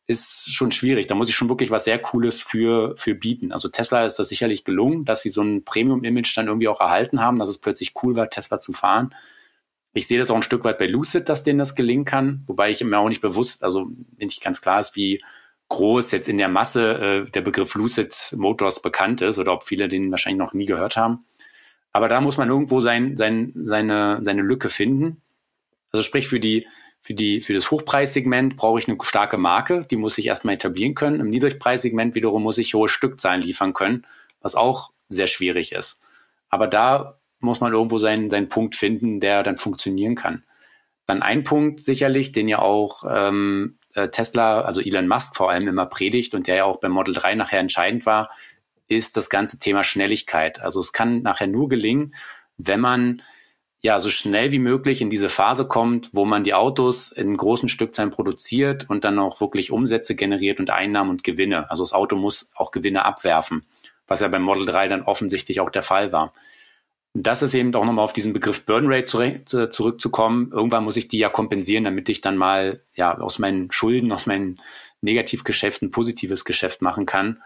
ist 0.06 0.52
schon 0.52 0.72
schwierig. 0.72 1.06
Da 1.06 1.14
muss 1.14 1.28
ich 1.28 1.36
schon 1.36 1.48
wirklich 1.48 1.70
was 1.70 1.84
sehr 1.84 1.98
Cooles 1.98 2.42
für, 2.42 2.94
für 2.96 3.14
bieten. 3.14 3.52
Also 3.52 3.68
Tesla 3.68 4.04
ist 4.04 4.18
das 4.18 4.28
sicherlich 4.28 4.64
gelungen, 4.64 5.04
dass 5.04 5.22
sie 5.22 5.30
so 5.30 5.40
ein 5.40 5.64
Premium-Image 5.64 6.36
dann 6.36 6.48
irgendwie 6.48 6.68
auch 6.68 6.80
erhalten 6.80 7.20
haben, 7.20 7.38
dass 7.38 7.48
es 7.48 7.58
plötzlich 7.58 7.94
cool 8.02 8.16
war, 8.16 8.28
Tesla 8.28 8.60
zu 8.60 8.72
fahren. 8.72 9.14
Ich 9.94 10.06
sehe 10.06 10.18
das 10.18 10.30
auch 10.30 10.36
ein 10.36 10.42
Stück 10.42 10.64
weit 10.64 10.78
bei 10.78 10.86
Lucid, 10.86 11.28
dass 11.28 11.42
denen 11.42 11.58
das 11.58 11.74
gelingen 11.74 12.04
kann, 12.04 12.42
wobei 12.46 12.70
ich 12.70 12.82
mir 12.84 12.98
auch 12.98 13.08
nicht 13.08 13.20
bewusst, 13.20 13.64
also 13.64 13.90
wenn 14.16 14.26
nicht 14.26 14.42
ganz 14.42 14.60
klar 14.60 14.80
ist, 14.80 14.94
wie 14.96 15.22
groß 15.68 16.10
jetzt 16.10 16.28
in 16.28 16.38
der 16.38 16.48
Masse 16.48 17.24
äh, 17.26 17.30
der 17.30 17.40
Begriff 17.40 17.74
Lucid 17.74 18.34
Motors 18.36 18.82
bekannt 18.82 19.20
ist 19.22 19.38
oder 19.38 19.52
ob 19.52 19.64
viele 19.64 19.88
den 19.88 20.10
wahrscheinlich 20.10 20.38
noch 20.38 20.52
nie 20.54 20.66
gehört 20.66 20.96
haben. 20.96 21.24
Aber 21.92 22.08
da 22.08 22.20
muss 22.20 22.36
man 22.36 22.48
irgendwo 22.48 22.80
sein, 22.80 23.16
sein, 23.16 23.52
seine, 23.54 24.20
seine 24.22 24.42
Lücke 24.42 24.68
finden. 24.68 25.22
Also 25.92 26.04
sprich, 26.04 26.28
für 26.28 26.40
die, 26.40 26.66
für 27.00 27.14
die, 27.14 27.40
für 27.40 27.54
das 27.54 27.70
Hochpreissegment 27.70 28.56
brauche 28.56 28.78
ich 28.78 28.88
eine 28.88 28.96
starke 29.00 29.38
Marke, 29.38 29.82
die 29.90 29.96
muss 29.96 30.18
ich 30.18 30.26
erstmal 30.26 30.54
etablieren 30.54 30.94
können. 30.94 31.20
Im 31.20 31.30
Niedrigpreissegment 31.30 32.14
wiederum 32.14 32.42
muss 32.42 32.58
ich 32.58 32.74
hohe 32.74 32.88
Stückzahlen 32.88 33.42
liefern 33.42 33.72
können, 33.72 34.06
was 34.40 34.54
auch 34.54 34.90
sehr 35.08 35.26
schwierig 35.26 35.72
ist. 35.72 36.00
Aber 36.48 36.66
da 36.66 37.18
muss 37.40 37.60
man 37.60 37.72
irgendwo 37.72 37.98
seinen, 37.98 38.30
seinen 38.30 38.48
Punkt 38.48 38.76
finden, 38.76 39.18
der 39.18 39.42
dann 39.42 39.56
funktionieren 39.56 40.14
kann. 40.14 40.44
Dann 41.06 41.22
ein 41.22 41.42
Punkt 41.42 41.80
sicherlich, 41.80 42.32
den 42.32 42.48
ja 42.48 42.60
auch 42.60 43.02
ähm, 43.08 43.78
äh, 43.94 44.08
Tesla, 44.08 44.60
also 44.60 44.80
Elon 44.80 45.08
Musk 45.08 45.34
vor 45.34 45.50
allem 45.50 45.66
immer 45.66 45.86
predigt 45.86 46.34
und 46.34 46.46
der 46.46 46.56
ja 46.56 46.64
auch 46.64 46.78
beim 46.78 46.92
Model 46.92 47.14
3 47.14 47.34
nachher 47.34 47.58
entscheidend 47.58 48.06
war, 48.06 48.30
ist 48.90 49.16
das 49.16 49.30
ganze 49.30 49.58
Thema 49.58 49.84
Schnelligkeit. 49.84 50.60
Also 50.60 50.80
es 50.80 50.92
kann 50.92 51.22
nachher 51.22 51.46
nur 51.46 51.68
gelingen, 51.68 52.14
wenn 52.58 52.80
man 52.80 53.22
ja 53.82 53.98
so 53.98 54.10
schnell 54.10 54.52
wie 54.52 54.58
möglich 54.58 55.00
in 55.00 55.08
diese 55.08 55.30
Phase 55.30 55.66
kommt, 55.66 56.10
wo 56.12 56.26
man 56.26 56.44
die 56.44 56.52
Autos 56.52 57.10
in 57.12 57.34
großen 57.34 57.68
Stückzahlen 57.70 58.10
produziert 58.10 58.90
und 58.90 59.04
dann 59.04 59.18
auch 59.18 59.40
wirklich 59.40 59.72
Umsätze 59.72 60.14
generiert 60.14 60.60
und 60.60 60.68
Einnahmen 60.68 61.08
und 61.08 61.24
Gewinne. 61.24 61.70
Also 61.70 61.82
das 61.82 61.94
Auto 61.94 62.16
muss 62.16 62.50
auch 62.54 62.72
Gewinne 62.72 63.06
abwerfen, 63.06 63.64
was 64.06 64.20
ja 64.20 64.28
beim 64.28 64.42
Model 64.42 64.66
3 64.66 64.88
dann 64.88 65.02
offensichtlich 65.02 65.60
auch 65.60 65.70
der 65.70 65.82
Fall 65.82 66.12
war. 66.12 66.34
Das 67.14 67.42
ist 67.42 67.54
eben 67.54 67.74
auch 67.74 67.84
nochmal 67.84 68.04
auf 68.04 68.12
diesen 68.12 68.32
Begriff 68.32 68.66
Burn 68.66 68.84
Rate 68.86 69.70
zurückzukommen. 69.70 70.50
Irgendwann 70.52 70.84
muss 70.84 70.96
ich 70.96 71.08
die 71.08 71.18
ja 71.18 71.28
kompensieren, 71.28 71.84
damit 71.84 72.08
ich 72.08 72.20
dann 72.20 72.36
mal 72.36 72.82
ja 72.94 73.16
aus 73.16 73.38
meinen 73.38 73.72
Schulden, 73.72 74.12
aus 74.12 74.26
meinen 74.26 74.60
Negativgeschäften 75.00 75.90
positives 75.90 76.44
Geschäft 76.44 76.82
machen 76.82 77.06
kann. 77.06 77.42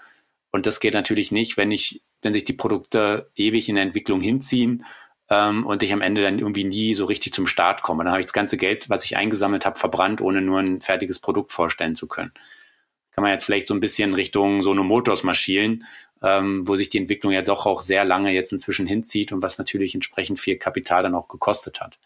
Und 0.55 0.67
das 0.67 0.79
geht 0.79 0.95
natürlich 0.95 1.33
nicht, 1.33 1.57
wenn 1.57 1.73
ich, 1.73 2.05
wenn 2.23 2.33
sich 2.33 2.45
die 2.45 2.53
Produkte 2.53 3.29
ewig 3.35 3.69
in 3.69 3.75
der 3.75 3.83
Entwicklung 3.83 4.21
hinziehen 4.21 4.85
ähm, 5.29 5.67
und 5.67 5.83
ich 5.83 5.93
am 5.93 6.01
Ende 6.01 6.23
dann 6.23 6.39
irgendwie 6.39 6.63
nie 6.63 6.95
so 6.95 7.07
richtig 7.07 7.33
zum 7.33 7.49
Start 7.49 7.83
komme. 7.83 8.05
Dann 8.05 8.13
habe 8.13 8.21
ich 8.21 8.27
das 8.27 8.33
ganze 8.33 8.57
Geld, 8.57 8.89
was 8.89 9.05
ich 9.05 9.17
eingesammelt 9.17 9.67
habe, 9.67 9.77
verbrannt, 9.77 10.21
ohne 10.21 10.43
nur 10.43 10.61
ein 10.61 10.81
fertiges 10.81 11.19
Produkt 11.19 11.51
vorstellen 11.51 11.97
zu 11.97 12.07
können. 12.07 12.31
Kann 13.11 13.23
man 13.23 13.33
jetzt 13.33 13.45
vielleicht 13.45 13.67
so 13.67 13.75
ein 13.75 13.81
bisschen 13.81 14.15
Richtung 14.15 14.63
so 14.63 14.71
eine 14.71 14.85
Motors 14.85 15.25
marschieren, 15.25 15.87
ähm, 16.23 16.69
wo 16.69 16.77
sich 16.77 16.89
die 16.89 16.99
Entwicklung 16.99 17.33
ja 17.33 17.43
doch 17.43 17.67
auch 17.67 17.81
sehr 17.81 18.05
lange 18.05 18.31
jetzt 18.31 18.53
inzwischen 18.53 18.87
hinzieht 18.87 19.33
und 19.33 19.43
was 19.43 19.59
natürlich 19.59 19.93
entsprechend 19.97 20.39
viel 20.39 20.57
Kapital 20.57 21.03
dann 21.03 21.17
auch 21.17 21.27
gekostet 21.27 21.81
hat. 21.81 21.99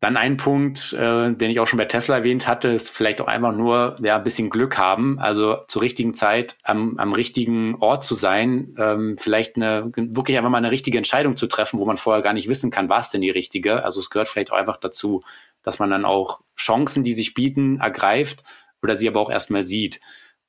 Dann 0.00 0.16
ein 0.16 0.36
Punkt, 0.36 0.92
äh, 0.92 1.32
den 1.32 1.50
ich 1.50 1.58
auch 1.58 1.66
schon 1.66 1.78
bei 1.78 1.84
Tesla 1.84 2.18
erwähnt 2.18 2.46
hatte, 2.46 2.68
ist 2.68 2.90
vielleicht 2.90 3.20
auch 3.20 3.26
einfach 3.26 3.52
nur 3.52 3.98
ja, 4.00 4.16
ein 4.16 4.22
bisschen 4.22 4.48
Glück 4.48 4.78
haben, 4.78 5.18
also 5.18 5.58
zur 5.66 5.82
richtigen 5.82 6.14
Zeit 6.14 6.56
am, 6.62 6.96
am 6.98 7.12
richtigen 7.12 7.74
Ort 7.76 8.04
zu 8.04 8.14
sein, 8.14 8.74
ähm, 8.78 9.16
vielleicht 9.18 9.56
eine, 9.56 9.90
wirklich 9.94 10.38
einfach 10.38 10.50
mal 10.50 10.58
eine 10.58 10.70
richtige 10.70 10.98
Entscheidung 10.98 11.36
zu 11.36 11.48
treffen, 11.48 11.80
wo 11.80 11.84
man 11.84 11.96
vorher 11.96 12.22
gar 12.22 12.32
nicht 12.32 12.48
wissen 12.48 12.70
kann, 12.70 12.88
war 12.88 13.00
es 13.00 13.10
denn 13.10 13.22
die 13.22 13.30
richtige. 13.30 13.84
Also 13.84 13.98
es 13.98 14.10
gehört 14.10 14.28
vielleicht 14.28 14.52
auch 14.52 14.56
einfach 14.56 14.76
dazu, 14.76 15.24
dass 15.62 15.80
man 15.80 15.90
dann 15.90 16.04
auch 16.04 16.42
Chancen, 16.56 17.02
die 17.02 17.12
sich 17.12 17.34
bieten, 17.34 17.80
ergreift 17.80 18.44
oder 18.82 18.96
sie 18.96 19.08
aber 19.08 19.20
auch 19.20 19.30
erstmal 19.30 19.64
sieht. 19.64 20.00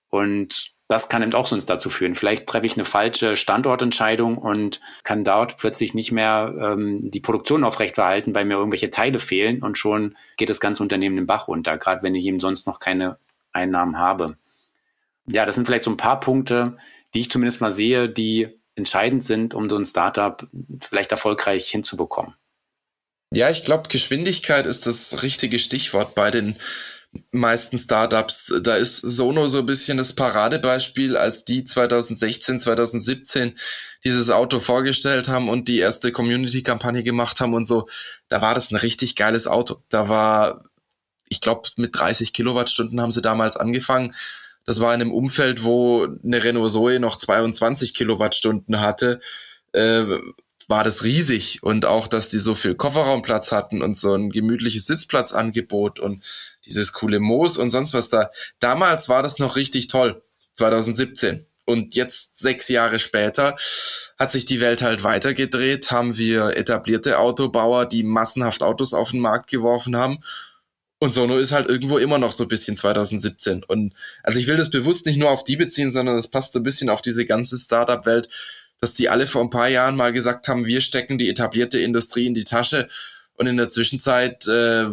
Und 0.09 0.73
das 0.89 1.07
kann 1.07 1.21
eben 1.21 1.35
auch 1.35 1.45
sonst 1.45 1.67
dazu 1.67 1.91
führen. 1.91 2.15
Vielleicht 2.15 2.47
treffe 2.47 2.65
ich 2.65 2.73
eine 2.73 2.83
falsche 2.83 3.35
Standortentscheidung 3.35 4.39
und 4.39 4.81
kann 5.03 5.23
dort 5.23 5.57
plötzlich 5.57 5.93
nicht 5.93 6.11
mehr 6.11 6.55
ähm, 6.59 7.11
die 7.11 7.19
Produktion 7.19 7.63
aufrechterhalten, 7.63 8.33
weil 8.33 8.45
mir 8.45 8.55
irgendwelche 8.55 8.89
Teile 8.89 9.19
fehlen 9.19 9.61
und 9.61 9.77
schon 9.77 10.15
geht 10.35 10.49
das 10.49 10.59
ganze 10.59 10.81
Unternehmen 10.81 11.15
den 11.15 11.27
Bach 11.27 11.47
runter, 11.47 11.77
gerade 11.77 12.01
wenn 12.01 12.15
ich 12.15 12.25
eben 12.25 12.39
sonst 12.39 12.65
noch 12.65 12.79
keine 12.79 13.19
Einnahmen 13.53 13.99
habe. 13.99 14.37
ja, 15.27 15.45
das 15.45 15.55
sind 15.55 15.65
vielleicht 15.65 15.83
so 15.83 15.91
ein 15.91 15.97
paar 15.97 16.19
Punkte, 16.19 16.77
die 17.13 17.19
ich 17.19 17.29
zumindest 17.29 17.61
mal 17.61 17.71
sehe, 17.71 18.09
die 18.09 18.47
entscheidend 18.73 19.23
sind, 19.23 19.53
um 19.53 19.69
so 19.69 19.77
ein 19.77 19.85
Startup 19.85 20.47
vielleicht 20.81 21.11
erfolgreich 21.11 21.69
hinzubekommen. 21.69 22.33
Ja, 23.31 23.51
ich 23.51 23.63
glaube, 23.63 23.89
Geschwindigkeit 23.89 24.65
ist 24.65 24.87
das 24.87 25.21
richtige 25.21 25.59
Stichwort 25.59 26.15
bei 26.15 26.31
den 26.31 26.57
meisten 27.31 27.77
Startups. 27.77 28.53
Da 28.61 28.75
ist 28.75 28.97
Sono 28.97 29.47
so 29.47 29.59
ein 29.59 29.65
bisschen 29.65 29.97
das 29.97 30.13
Paradebeispiel, 30.13 31.17
als 31.17 31.45
die 31.45 31.63
2016, 31.63 32.59
2017 32.59 33.57
dieses 34.03 34.29
Auto 34.29 34.59
vorgestellt 34.59 35.27
haben 35.27 35.49
und 35.49 35.67
die 35.67 35.79
erste 35.79 36.11
Community-Kampagne 36.11 37.03
gemacht 37.03 37.41
haben 37.41 37.53
und 37.53 37.65
so. 37.65 37.87
Da 38.27 38.41
war 38.41 38.55
das 38.55 38.71
ein 38.71 38.75
richtig 38.77 39.15
geiles 39.15 39.47
Auto. 39.47 39.81
Da 39.89 40.09
war, 40.09 40.65
ich 41.27 41.41
glaube, 41.41 41.69
mit 41.75 41.97
30 41.97 42.33
Kilowattstunden 42.33 43.01
haben 43.01 43.11
sie 43.11 43.21
damals 43.21 43.57
angefangen. 43.57 44.15
Das 44.65 44.79
war 44.79 44.93
in 44.93 45.01
einem 45.01 45.13
Umfeld, 45.13 45.63
wo 45.63 46.07
eine 46.23 46.43
Renault 46.43 46.71
Zoe 46.71 46.99
noch 46.99 47.17
22 47.17 47.93
Kilowattstunden 47.93 48.79
hatte. 48.79 49.19
Äh, 49.73 50.05
war 50.69 50.83
das 50.83 51.03
riesig 51.03 51.63
und 51.63 51.87
auch, 51.87 52.07
dass 52.07 52.29
die 52.29 52.37
so 52.37 52.53
viel 52.53 52.75
Kofferraumplatz 52.75 53.51
hatten 53.51 53.81
und 53.81 53.97
so 53.97 54.13
ein 54.13 54.29
gemütliches 54.29 54.85
Sitzplatzangebot 54.85 55.99
und 55.99 56.23
dieses 56.65 56.93
coole 56.93 57.19
Moos 57.19 57.57
und 57.57 57.69
sonst 57.69 57.93
was 57.93 58.09
da. 58.09 58.31
Damals 58.59 59.09
war 59.09 59.23
das 59.23 59.39
noch 59.39 59.55
richtig 59.55 59.87
toll, 59.87 60.21
2017. 60.55 61.45
Und 61.65 61.95
jetzt, 61.95 62.39
sechs 62.39 62.67
Jahre 62.67 62.97
später, 62.97 63.55
hat 64.17 64.31
sich 64.31 64.45
die 64.45 64.59
Welt 64.59 64.81
halt 64.81 65.03
weitergedreht, 65.03 65.91
haben 65.91 66.17
wir 66.17 66.57
etablierte 66.57 67.19
Autobauer, 67.19 67.85
die 67.85 68.01
massenhaft 68.01 68.63
Autos 68.63 68.93
auf 68.95 69.11
den 69.11 69.19
Markt 69.19 69.51
geworfen 69.51 69.95
haben. 69.95 70.19
Und 70.97 71.13
Sono 71.13 71.37
ist 71.37 71.51
halt 71.51 71.69
irgendwo 71.69 71.97
immer 71.97 72.17
noch 72.17 72.33
so 72.33 72.43
ein 72.43 72.49
bisschen 72.49 72.75
2017. 72.75 73.63
Und 73.63 73.93
also 74.23 74.39
ich 74.39 74.47
will 74.47 74.57
das 74.57 74.69
bewusst 74.69 75.05
nicht 75.05 75.17
nur 75.17 75.29
auf 75.29 75.43
die 75.43 75.55
beziehen, 75.55 75.91
sondern 75.91 76.17
das 76.17 76.27
passt 76.27 76.53
so 76.53 76.59
ein 76.59 76.63
bisschen 76.63 76.89
auf 76.89 77.01
diese 77.01 77.25
ganze 77.25 77.57
Startup-Welt, 77.57 78.27
dass 78.81 78.95
die 78.95 79.07
alle 79.07 79.27
vor 79.27 79.41
ein 79.41 79.49
paar 79.49 79.69
Jahren 79.69 79.95
mal 79.95 80.11
gesagt 80.11 80.47
haben, 80.47 80.65
wir 80.65 80.81
stecken 80.81 81.17
die 81.17 81.29
etablierte 81.29 81.79
Industrie 81.79 82.25
in 82.25 82.33
die 82.33 82.43
Tasche. 82.43 82.89
Und 83.39 83.47
in 83.47 83.55
der 83.55 83.69
Zwischenzeit 83.69 84.45
äh, 84.47 84.87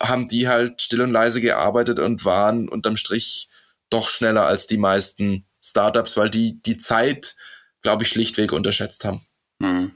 haben 0.00 0.26
die 0.26 0.48
halt 0.48 0.82
still 0.82 1.02
und 1.02 1.12
leise 1.12 1.40
gearbeitet 1.40 2.00
und 2.00 2.24
waren 2.24 2.68
unterm 2.68 2.96
Strich 2.96 3.48
doch 3.90 4.08
schneller 4.08 4.44
als 4.44 4.66
die 4.66 4.76
meisten 4.76 5.46
Startups, 5.62 6.16
weil 6.16 6.28
die 6.28 6.60
die 6.60 6.78
Zeit, 6.78 7.36
glaube 7.80 8.02
ich, 8.02 8.08
schlichtweg 8.08 8.50
unterschätzt 8.50 9.04
haben. 9.04 9.24
Hm. 9.62 9.92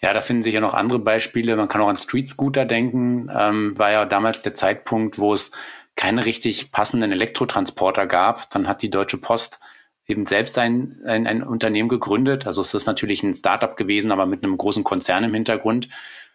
Ja, 0.00 0.12
da 0.12 0.20
finden 0.20 0.44
sich 0.44 0.54
ja 0.54 0.60
noch 0.60 0.74
andere 0.74 1.00
Beispiele. 1.00 1.56
Man 1.56 1.66
kann 1.66 1.80
auch 1.80 1.88
an 1.88 1.96
Street 1.96 2.28
Scooter 2.28 2.66
denken. 2.66 3.28
Ähm, 3.34 3.76
war 3.76 3.90
ja 3.90 4.04
damals 4.06 4.42
der 4.42 4.54
Zeitpunkt, 4.54 5.18
wo 5.18 5.34
es 5.34 5.50
keine 5.96 6.26
richtig 6.26 6.70
passenden 6.70 7.10
Elektrotransporter 7.10 8.06
gab. 8.06 8.48
Dann 8.50 8.68
hat 8.68 8.80
die 8.80 8.90
Deutsche 8.90 9.18
Post 9.18 9.58
eben 10.06 10.24
selbst 10.24 10.56
ein, 10.56 11.00
ein, 11.04 11.26
ein 11.26 11.42
Unternehmen 11.42 11.88
gegründet. 11.88 12.46
Also 12.46 12.60
es 12.60 12.74
ist 12.74 12.86
natürlich 12.86 13.24
ein 13.24 13.34
Startup 13.34 13.76
gewesen, 13.76 14.12
aber 14.12 14.26
mit 14.26 14.44
einem 14.44 14.56
großen 14.56 14.84
Konzern 14.84 15.24
im 15.24 15.34
Hintergrund, 15.34 15.88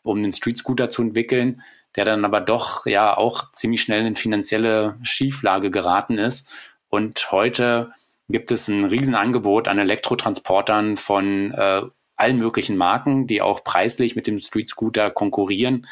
um 0.05 0.21
den 0.21 0.33
Street 0.33 0.57
Scooter 0.57 0.89
zu 0.89 1.01
entwickeln, 1.01 1.61
der 1.95 2.05
dann 2.05 2.25
aber 2.25 2.39
doch 2.39 2.85
ja 2.85 3.17
auch 3.17 3.51
ziemlich 3.51 3.81
schnell 3.81 4.05
in 4.05 4.15
finanzielle 4.15 4.97
Schieflage 5.01 5.71
geraten 5.71 6.17
ist. 6.17 6.53
Und 6.89 7.31
heute 7.31 7.91
gibt 8.29 8.51
es 8.51 8.67
ein 8.67 8.85
Riesenangebot 8.85 9.67
an 9.67 9.79
Elektrotransportern 9.79 10.97
von 10.97 11.51
äh, 11.51 11.81
allen 12.15 12.37
möglichen 12.37 12.77
Marken, 12.77 13.27
die 13.27 13.41
auch 13.41 13.63
preislich 13.63 14.15
mit 14.15 14.27
dem 14.27 14.39
Street 14.39 14.69
Scooter 14.69 15.09
konkurrieren. 15.09 15.87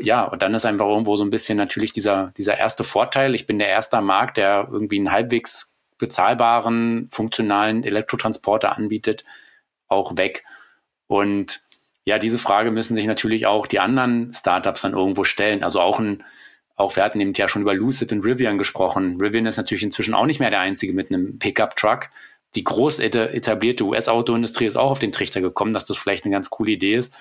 Ja, 0.00 0.24
und 0.24 0.40
dann 0.40 0.54
ist 0.54 0.64
einfach 0.64 0.86
irgendwo 0.86 1.16
so 1.16 1.24
ein 1.24 1.30
bisschen 1.30 1.58
natürlich 1.58 1.92
dieser, 1.92 2.32
dieser 2.36 2.56
erste 2.56 2.84
Vorteil. 2.84 3.34
Ich 3.34 3.46
bin 3.46 3.58
der 3.58 3.68
erste 3.68 4.00
Markt, 4.00 4.36
der 4.36 4.68
irgendwie 4.70 4.96
einen 4.96 5.12
halbwegs 5.12 5.72
bezahlbaren, 5.98 7.08
funktionalen 7.10 7.82
Elektrotransporter 7.84 8.76
anbietet, 8.76 9.24
auch 9.88 10.16
weg. 10.16 10.44
Und 11.08 11.61
ja, 12.04 12.18
diese 12.18 12.38
Frage 12.38 12.70
müssen 12.70 12.94
sich 12.94 13.06
natürlich 13.06 13.46
auch 13.46 13.66
die 13.66 13.80
anderen 13.80 14.32
Startups 14.32 14.82
dann 14.82 14.92
irgendwo 14.92 15.24
stellen. 15.24 15.62
Also 15.62 15.80
auch 15.80 16.00
ein, 16.00 16.24
auch 16.76 16.96
wir 16.96 17.04
hatten 17.04 17.20
eben 17.20 17.32
ja 17.34 17.48
schon 17.48 17.62
über 17.62 17.74
Lucid 17.74 18.12
und 18.12 18.24
Rivian 18.24 18.58
gesprochen. 18.58 19.18
Rivian 19.20 19.46
ist 19.46 19.56
natürlich 19.56 19.84
inzwischen 19.84 20.14
auch 20.14 20.26
nicht 20.26 20.40
mehr 20.40 20.50
der 20.50 20.60
einzige 20.60 20.92
mit 20.92 21.10
einem 21.10 21.38
Pickup-Truck. 21.38 22.08
Die 22.54 22.64
groß 22.64 22.98
etablierte 22.98 23.84
US-Autoindustrie 23.84 24.66
ist 24.66 24.76
auch 24.76 24.90
auf 24.90 24.98
den 24.98 25.12
Trichter 25.12 25.40
gekommen, 25.40 25.72
dass 25.72 25.86
das 25.86 25.96
vielleicht 25.96 26.24
eine 26.24 26.32
ganz 26.32 26.50
coole 26.50 26.72
Idee 26.72 26.96
ist. 26.96 27.16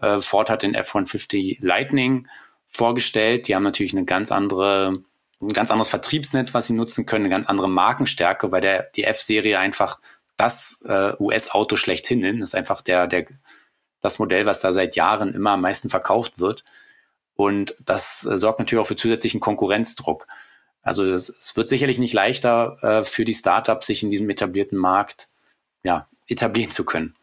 Äh, 0.00 0.20
Ford 0.20 0.50
hat 0.50 0.62
den 0.62 0.74
F-150 0.74 1.58
Lightning 1.60 2.26
vorgestellt. 2.66 3.48
Die 3.48 3.54
haben 3.54 3.62
natürlich 3.62 3.92
eine 3.92 4.04
ganz 4.04 4.32
andere 4.32 5.02
ein 5.40 5.52
ganz 5.52 5.70
anderes 5.70 5.88
Vertriebsnetz, 5.88 6.54
was 6.54 6.66
sie 6.66 6.72
nutzen 6.72 7.04
können, 7.04 7.26
eine 7.26 7.34
ganz 7.34 7.46
andere 7.46 7.68
Markenstärke, 7.68 8.52
weil 8.52 8.62
der, 8.62 8.84
die 8.96 9.04
F-Serie 9.04 9.58
einfach 9.58 10.00
das 10.36 10.82
äh, 10.86 11.12
US-Auto 11.18 11.76
schlechthin 11.76 12.22
ist. 12.22 12.40
Das 12.40 12.50
ist 12.50 12.54
einfach 12.54 12.80
der, 12.80 13.06
der, 13.06 13.26
das 14.06 14.18
Modell, 14.18 14.46
was 14.46 14.60
da 14.60 14.72
seit 14.72 14.96
Jahren 14.96 15.34
immer 15.34 15.50
am 15.52 15.60
meisten 15.60 15.90
verkauft 15.90 16.40
wird. 16.40 16.64
Und 17.34 17.74
das 17.84 18.24
äh, 18.24 18.38
sorgt 18.38 18.58
natürlich 18.58 18.82
auch 18.82 18.86
für 18.86 18.96
zusätzlichen 18.96 19.40
Konkurrenzdruck. 19.40 20.26
Also 20.82 21.04
es, 21.04 21.52
wird 21.56 21.68
sicherlich 21.68 21.98
nicht 21.98 22.14
leichter 22.14 22.78
äh, 22.82 23.04
für 23.04 23.24
die 23.24 23.34
Startups, 23.34 23.86
sich 23.86 24.02
in 24.02 24.10
diesem 24.10 24.30
etablierten 24.30 24.78
Markt 24.78 25.28
ja, 25.82 26.08
etablieren 26.28 26.70
zu 26.70 26.84
können. 26.84 27.14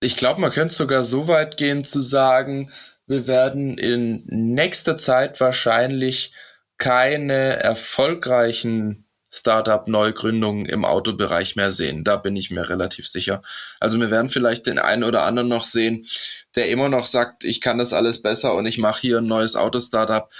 Ich 0.00 0.16
glaube, 0.16 0.40
man 0.40 0.50
könnte 0.50 0.74
sogar 0.74 1.02
so 1.02 1.28
weit 1.28 1.56
gehen 1.56 1.84
zu 1.84 2.00
sagen, 2.00 2.72
wir 3.06 3.26
werden 3.26 3.78
in 3.78 4.24
nächster 4.26 4.96
Zeit 4.96 5.40
wahrscheinlich 5.40 6.32
keine 6.78 7.60
erfolgreichen 7.60 9.07
Startup-Neugründungen 9.30 10.66
im 10.66 10.84
Autobereich 10.84 11.56
mehr 11.56 11.70
sehen. 11.70 12.04
Da 12.04 12.16
bin 12.16 12.36
ich 12.36 12.50
mir 12.50 12.68
relativ 12.68 13.08
sicher. 13.08 13.42
Also 13.80 14.00
wir 14.00 14.10
werden 14.10 14.30
vielleicht 14.30 14.66
den 14.66 14.78
einen 14.78 15.04
oder 15.04 15.24
anderen 15.24 15.48
noch 15.48 15.64
sehen, 15.64 16.06
der 16.54 16.70
immer 16.70 16.88
noch 16.88 17.06
sagt, 17.06 17.44
ich 17.44 17.60
kann 17.60 17.78
das 17.78 17.92
alles 17.92 18.22
besser 18.22 18.54
und 18.54 18.66
ich 18.66 18.78
mache 18.78 19.00
hier 19.00 19.18
ein 19.18 19.26
neues 19.26 19.56
Auto-Startup. 19.56 20.30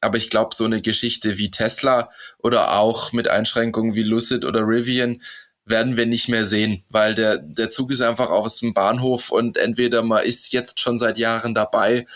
Aber 0.00 0.16
ich 0.16 0.30
glaube, 0.30 0.54
so 0.54 0.64
eine 0.64 0.80
Geschichte 0.80 1.38
wie 1.38 1.50
Tesla 1.50 2.10
oder 2.38 2.78
auch 2.78 3.12
mit 3.12 3.28
Einschränkungen 3.28 3.94
wie 3.94 4.04
Lucid 4.04 4.44
oder 4.44 4.60
Rivian 4.60 5.22
werden 5.64 5.96
wir 5.96 6.06
nicht 6.06 6.28
mehr 6.28 6.46
sehen, 6.46 6.84
weil 6.88 7.14
der, 7.14 7.38
der 7.38 7.68
Zug 7.70 7.90
ist 7.90 8.00
einfach 8.00 8.30
aus 8.30 8.60
dem 8.60 8.74
Bahnhof 8.74 9.30
und 9.30 9.58
entweder 9.58 10.02
man 10.02 10.24
ist 10.24 10.52
jetzt 10.52 10.80
schon 10.80 10.98
seit 10.98 11.18
Jahren 11.18 11.54
dabei 11.54 12.06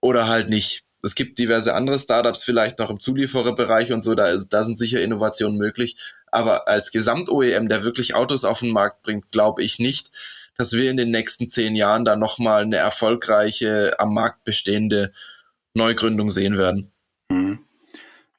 oder 0.00 0.26
halt 0.26 0.48
nicht 0.48 0.84
es 1.02 1.14
gibt 1.14 1.38
diverse 1.38 1.74
andere 1.74 1.98
Startups 1.98 2.44
vielleicht 2.44 2.78
noch 2.78 2.90
im 2.90 3.00
Zuliefererbereich 3.00 3.92
und 3.92 4.02
so, 4.02 4.14
da, 4.14 4.28
ist, 4.28 4.48
da 4.50 4.64
sind 4.64 4.78
sicher 4.78 5.00
Innovationen 5.00 5.56
möglich. 5.56 5.96
Aber 6.30 6.68
als 6.68 6.90
Gesamt-OEM, 6.90 7.68
der 7.68 7.84
wirklich 7.84 8.14
Autos 8.14 8.44
auf 8.44 8.60
den 8.60 8.70
Markt 8.70 9.02
bringt, 9.02 9.30
glaube 9.30 9.62
ich 9.62 9.78
nicht, 9.78 10.10
dass 10.56 10.72
wir 10.72 10.90
in 10.90 10.96
den 10.96 11.10
nächsten 11.10 11.48
zehn 11.48 11.76
Jahren 11.76 12.04
da 12.04 12.16
nochmal 12.16 12.62
eine 12.62 12.76
erfolgreiche, 12.76 13.98
am 13.98 14.12
Markt 14.12 14.44
bestehende 14.44 15.12
Neugründung 15.74 16.30
sehen 16.30 16.58
werden. 16.58 16.92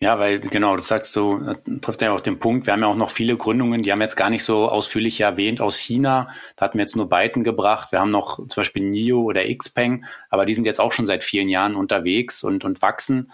Ja, 0.01 0.17
weil 0.17 0.39
genau, 0.39 0.77
das 0.77 0.87
sagst 0.87 1.13
du, 1.17 1.39
äh, 1.45 1.79
trifft 1.81 2.01
ja 2.01 2.13
auch 2.13 2.21
den 2.21 2.39
Punkt. 2.39 2.65
Wir 2.65 2.71
haben 2.71 2.81
ja 2.81 2.87
auch 2.87 2.95
noch 2.95 3.11
viele 3.11 3.35
Gründungen, 3.35 3.81
die 3.81 3.91
haben 3.91 3.99
jetzt 3.99 4.15
gar 4.15 4.29
nicht 4.29 4.45
so 4.45 4.69
ausführlich 4.69 5.19
erwähnt 5.19 5.59
aus 5.59 5.75
China. 5.75 6.29
Da 6.55 6.65
hatten 6.65 6.77
wir 6.77 6.83
jetzt 6.83 6.95
nur 6.95 7.09
Byton 7.09 7.43
gebracht. 7.43 7.91
Wir 7.91 7.99
haben 7.99 8.11
noch 8.11 8.37
zum 8.37 8.61
Beispiel 8.61 8.83
NIO 8.83 9.21
oder 9.23 9.43
Xpeng, 9.53 10.05
aber 10.29 10.45
die 10.45 10.53
sind 10.53 10.65
jetzt 10.65 10.79
auch 10.79 10.93
schon 10.93 11.05
seit 11.05 11.25
vielen 11.25 11.49
Jahren 11.49 11.75
unterwegs 11.75 12.43
und, 12.43 12.63
und 12.63 12.81
wachsen. 12.81 13.29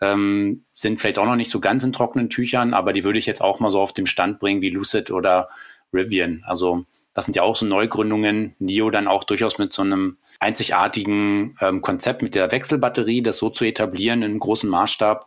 Ähm, 0.00 0.64
sind 0.72 1.00
vielleicht 1.00 1.18
auch 1.18 1.26
noch 1.26 1.36
nicht 1.36 1.50
so 1.50 1.60
ganz 1.60 1.84
in 1.84 1.92
trockenen 1.92 2.30
Tüchern, 2.30 2.72
aber 2.72 2.94
die 2.94 3.04
würde 3.04 3.18
ich 3.18 3.26
jetzt 3.26 3.42
auch 3.42 3.60
mal 3.60 3.70
so 3.70 3.80
auf 3.80 3.92
dem 3.92 4.06
Stand 4.06 4.38
bringen 4.38 4.62
wie 4.62 4.70
Lucid 4.70 5.10
oder 5.10 5.50
Rivian. 5.92 6.44
Also 6.46 6.86
das 7.12 7.26
sind 7.26 7.36
ja 7.36 7.42
auch 7.42 7.56
so 7.56 7.66
Neugründungen. 7.66 8.56
NIO 8.58 8.88
dann 8.88 9.06
auch 9.06 9.24
durchaus 9.24 9.58
mit 9.58 9.74
so 9.74 9.82
einem 9.82 10.16
einzigartigen 10.40 11.56
ähm, 11.60 11.82
Konzept 11.82 12.22
mit 12.22 12.34
der 12.34 12.50
Wechselbatterie, 12.52 13.22
das 13.22 13.36
so 13.36 13.50
zu 13.50 13.66
etablieren 13.66 14.22
in 14.22 14.38
großen 14.38 14.68
Maßstab 14.70 15.26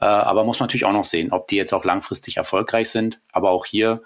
äh, 0.00 0.06
aber 0.06 0.44
muss 0.44 0.58
man 0.58 0.66
natürlich 0.66 0.84
auch 0.84 0.92
noch 0.92 1.04
sehen, 1.04 1.32
ob 1.32 1.48
die 1.48 1.56
jetzt 1.56 1.72
auch 1.72 1.84
langfristig 1.84 2.36
erfolgreich 2.36 2.90
sind. 2.90 3.20
Aber 3.32 3.50
auch 3.50 3.66
hier, 3.66 4.02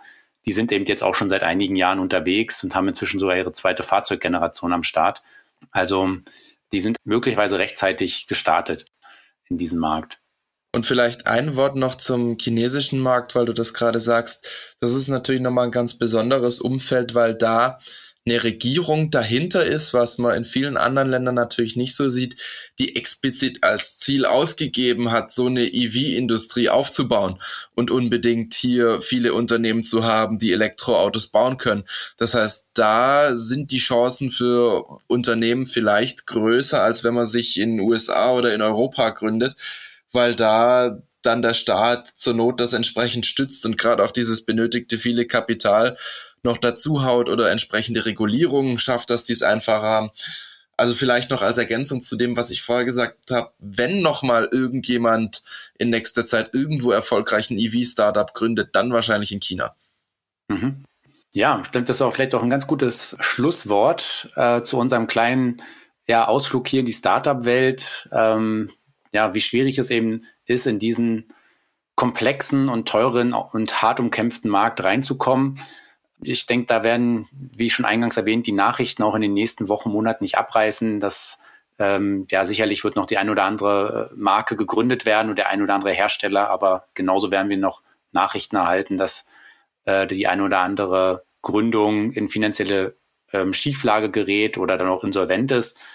die 0.46 0.52
sind 0.52 0.72
eben 0.72 0.84
jetzt 0.84 1.02
auch 1.02 1.14
schon 1.14 1.30
seit 1.30 1.42
einigen 1.42 1.76
Jahren 1.76 2.00
unterwegs 2.00 2.62
und 2.64 2.74
haben 2.74 2.88
inzwischen 2.88 3.20
sogar 3.20 3.36
ihre 3.36 3.52
zweite 3.52 3.82
Fahrzeuggeneration 3.82 4.72
am 4.72 4.82
Start. 4.82 5.22
Also 5.70 6.16
die 6.72 6.80
sind 6.80 6.96
möglicherweise 7.04 7.58
rechtzeitig 7.58 8.26
gestartet 8.26 8.86
in 9.48 9.58
diesem 9.58 9.78
Markt. 9.78 10.18
Und 10.72 10.86
vielleicht 10.86 11.28
ein 11.28 11.54
Wort 11.54 11.76
noch 11.76 11.94
zum 11.94 12.36
chinesischen 12.36 12.98
Markt, 12.98 13.36
weil 13.36 13.46
du 13.46 13.52
das 13.52 13.74
gerade 13.74 14.00
sagst. 14.00 14.74
Das 14.80 14.92
ist 14.92 15.06
natürlich 15.06 15.40
nochmal 15.40 15.66
ein 15.66 15.70
ganz 15.70 15.94
besonderes 15.96 16.60
Umfeld, 16.60 17.14
weil 17.14 17.34
da 17.34 17.78
eine 18.26 18.42
Regierung 18.42 19.10
dahinter 19.10 19.66
ist, 19.66 19.92
was 19.92 20.16
man 20.16 20.34
in 20.34 20.44
vielen 20.44 20.78
anderen 20.78 21.10
Ländern 21.10 21.34
natürlich 21.34 21.76
nicht 21.76 21.94
so 21.94 22.08
sieht, 22.08 22.40
die 22.78 22.96
explizit 22.96 23.62
als 23.62 23.98
Ziel 23.98 24.24
ausgegeben 24.24 25.10
hat, 25.10 25.30
so 25.30 25.46
eine 25.46 25.66
EV-Industrie 25.66 26.70
aufzubauen 26.70 27.38
und 27.74 27.90
unbedingt 27.90 28.54
hier 28.54 29.02
viele 29.02 29.34
Unternehmen 29.34 29.84
zu 29.84 30.04
haben, 30.04 30.38
die 30.38 30.52
Elektroautos 30.52 31.26
bauen 31.26 31.58
können. 31.58 31.84
Das 32.16 32.32
heißt, 32.32 32.68
da 32.72 33.36
sind 33.36 33.70
die 33.70 33.78
Chancen 33.78 34.30
für 34.30 35.00
Unternehmen 35.06 35.66
vielleicht 35.66 36.26
größer, 36.26 36.80
als 36.80 37.04
wenn 37.04 37.14
man 37.14 37.26
sich 37.26 37.58
in 37.58 37.76
den 37.76 37.80
USA 37.80 38.32
oder 38.32 38.54
in 38.54 38.62
Europa 38.62 39.10
gründet, 39.10 39.54
weil 40.12 40.34
da 40.34 40.98
dann 41.26 41.42
der 41.42 41.54
Staat 41.54 42.12
zur 42.16 42.34
Not 42.34 42.60
das 42.60 42.72
entsprechend 42.72 43.26
stützt 43.26 43.64
und 43.66 43.78
gerade 43.78 44.04
auch 44.04 44.10
dieses 44.10 44.44
benötigte 44.44 44.98
viele 44.98 45.26
Kapital 45.26 45.96
noch 46.42 46.58
dazu 46.58 47.04
haut 47.04 47.28
oder 47.28 47.50
entsprechende 47.50 48.04
Regulierungen 48.06 48.78
schafft, 48.78 49.10
dass 49.10 49.24
die 49.24 49.32
es 49.32 49.42
einfacher 49.42 49.82
haben. 49.82 50.10
Also 50.76 50.94
vielleicht 50.94 51.30
noch 51.30 51.42
als 51.42 51.58
Ergänzung 51.58 52.02
zu 52.02 52.16
dem, 52.16 52.36
was 52.36 52.50
ich 52.50 52.62
vorher 52.62 52.84
gesagt 52.84 53.30
habe, 53.30 53.52
wenn 53.58 54.02
noch 54.02 54.22
mal 54.22 54.48
irgendjemand 54.50 55.42
in 55.78 55.90
nächster 55.90 56.26
Zeit 56.26 56.50
irgendwo 56.52 56.90
erfolgreich 56.90 57.50
ein 57.50 57.58
EV-Startup 57.58 58.32
gründet, 58.34 58.70
dann 58.72 58.92
wahrscheinlich 58.92 59.32
in 59.32 59.40
China. 59.40 59.76
Mhm. 60.48 60.84
Ja, 61.32 61.62
stimmt, 61.64 61.88
das 61.88 61.96
ist 61.96 62.02
auch 62.02 62.14
vielleicht 62.14 62.34
auch 62.34 62.42
ein 62.42 62.50
ganz 62.50 62.66
gutes 62.66 63.16
Schlusswort 63.20 64.30
äh, 64.36 64.62
zu 64.62 64.78
unserem 64.78 65.06
kleinen 65.06 65.60
ja, 66.06 66.26
Ausflug 66.26 66.68
hier 66.68 66.80
in 66.80 66.86
die 66.86 66.92
Startup-Welt. 66.92 68.08
Ähm, 68.12 68.70
ja, 69.14 69.32
wie 69.32 69.40
schwierig 69.40 69.78
es 69.78 69.90
eben 69.90 70.26
ist, 70.44 70.66
in 70.66 70.78
diesen 70.78 71.32
komplexen 71.94 72.68
und 72.68 72.88
teuren 72.88 73.32
und 73.32 73.80
hart 73.80 74.00
umkämpften 74.00 74.50
Markt 74.50 74.82
reinzukommen. 74.82 75.60
Ich 76.20 76.46
denke, 76.46 76.66
da 76.66 76.82
werden, 76.82 77.28
wie 77.32 77.70
schon 77.70 77.84
eingangs 77.84 78.16
erwähnt, 78.16 78.46
die 78.46 78.52
Nachrichten 78.52 79.04
auch 79.04 79.14
in 79.14 79.22
den 79.22 79.32
nächsten 79.32 79.68
Wochen, 79.68 79.90
Monaten 79.90 80.24
nicht 80.24 80.36
abreißen. 80.36 80.98
Das 80.98 81.38
ähm, 81.78 82.26
ja, 82.30 82.44
sicherlich 82.44 82.82
wird 82.82 82.96
noch 82.96 83.06
die 83.06 83.16
ein 83.16 83.30
oder 83.30 83.44
andere 83.44 84.10
äh, 84.10 84.14
Marke 84.16 84.56
gegründet 84.56 85.06
werden 85.06 85.28
oder 85.28 85.42
der 85.42 85.50
ein 85.50 85.62
oder 85.62 85.74
andere 85.74 85.92
Hersteller, 85.92 86.50
aber 86.50 86.86
genauso 86.94 87.30
werden 87.30 87.48
wir 87.48 87.56
noch 87.56 87.82
Nachrichten 88.10 88.56
erhalten, 88.56 88.96
dass 88.96 89.26
äh, 89.84 90.06
die 90.08 90.26
ein 90.26 90.40
oder 90.40 90.58
andere 90.58 91.24
Gründung 91.42 92.10
in 92.12 92.28
finanzielle 92.28 92.96
ähm, 93.32 93.52
Schieflage 93.52 94.10
gerät 94.10 94.58
oder 94.58 94.76
dann 94.76 94.88
auch 94.88 95.04
insolvent 95.04 95.52
ist. 95.52 95.86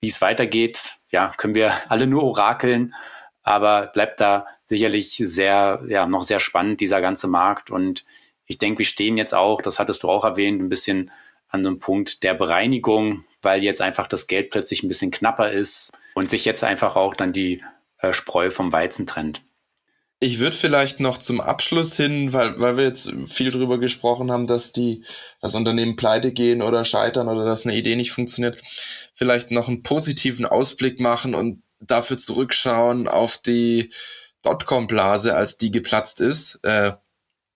Wie 0.00 0.08
es 0.08 0.20
weitergeht, 0.20 0.96
ja, 1.12 1.32
können 1.36 1.54
wir 1.54 1.72
alle 1.88 2.06
nur 2.06 2.24
orakeln, 2.24 2.94
aber 3.42 3.88
bleibt 3.88 4.20
da 4.20 4.46
sicherlich 4.64 5.16
sehr, 5.16 5.82
ja, 5.86 6.06
noch 6.06 6.22
sehr 6.22 6.40
spannend, 6.40 6.80
dieser 6.80 7.00
ganze 7.00 7.28
Markt. 7.28 7.70
Und 7.70 8.04
ich 8.46 8.58
denke, 8.58 8.80
wir 8.80 8.86
stehen 8.86 9.16
jetzt 9.16 9.34
auch, 9.34 9.60
das 9.60 9.78
hattest 9.78 10.02
du 10.02 10.08
auch 10.08 10.24
erwähnt, 10.24 10.60
ein 10.60 10.68
bisschen 10.68 11.10
an 11.48 11.62
so 11.62 11.68
einem 11.68 11.78
Punkt 11.78 12.22
der 12.22 12.34
Bereinigung, 12.34 13.24
weil 13.42 13.62
jetzt 13.62 13.82
einfach 13.82 14.06
das 14.06 14.26
Geld 14.26 14.50
plötzlich 14.50 14.82
ein 14.82 14.88
bisschen 14.88 15.10
knapper 15.10 15.50
ist 15.50 15.90
und 16.14 16.30
sich 16.30 16.44
jetzt 16.44 16.64
einfach 16.64 16.96
auch 16.96 17.14
dann 17.14 17.32
die 17.32 17.62
äh, 17.98 18.12
Spreu 18.12 18.50
vom 18.50 18.72
Weizen 18.72 19.06
trennt. 19.06 19.42
Ich 20.22 20.38
würde 20.38 20.56
vielleicht 20.56 21.00
noch 21.00 21.18
zum 21.18 21.40
Abschluss 21.40 21.96
hin, 21.96 22.32
weil, 22.32 22.60
weil 22.60 22.76
wir 22.76 22.84
jetzt 22.84 23.12
viel 23.28 23.50
drüber 23.50 23.78
gesprochen 23.78 24.30
haben, 24.30 24.46
dass 24.46 24.70
die, 24.70 25.04
das 25.40 25.56
Unternehmen 25.56 25.96
pleite 25.96 26.32
gehen 26.32 26.62
oder 26.62 26.84
scheitern 26.84 27.26
oder 27.26 27.44
dass 27.44 27.66
eine 27.66 27.74
Idee 27.74 27.96
nicht 27.96 28.12
funktioniert, 28.12 28.62
vielleicht 29.14 29.50
noch 29.50 29.66
einen 29.66 29.82
positiven 29.82 30.46
Ausblick 30.46 31.00
machen 31.00 31.34
und 31.34 31.64
dafür 31.80 32.18
zurückschauen 32.18 33.08
auf 33.08 33.36
die 33.36 33.92
Dotcom-Blase, 34.42 35.34
als 35.34 35.56
die 35.56 35.72
geplatzt 35.72 36.20
ist. 36.20 36.60
Äh, 36.62 36.92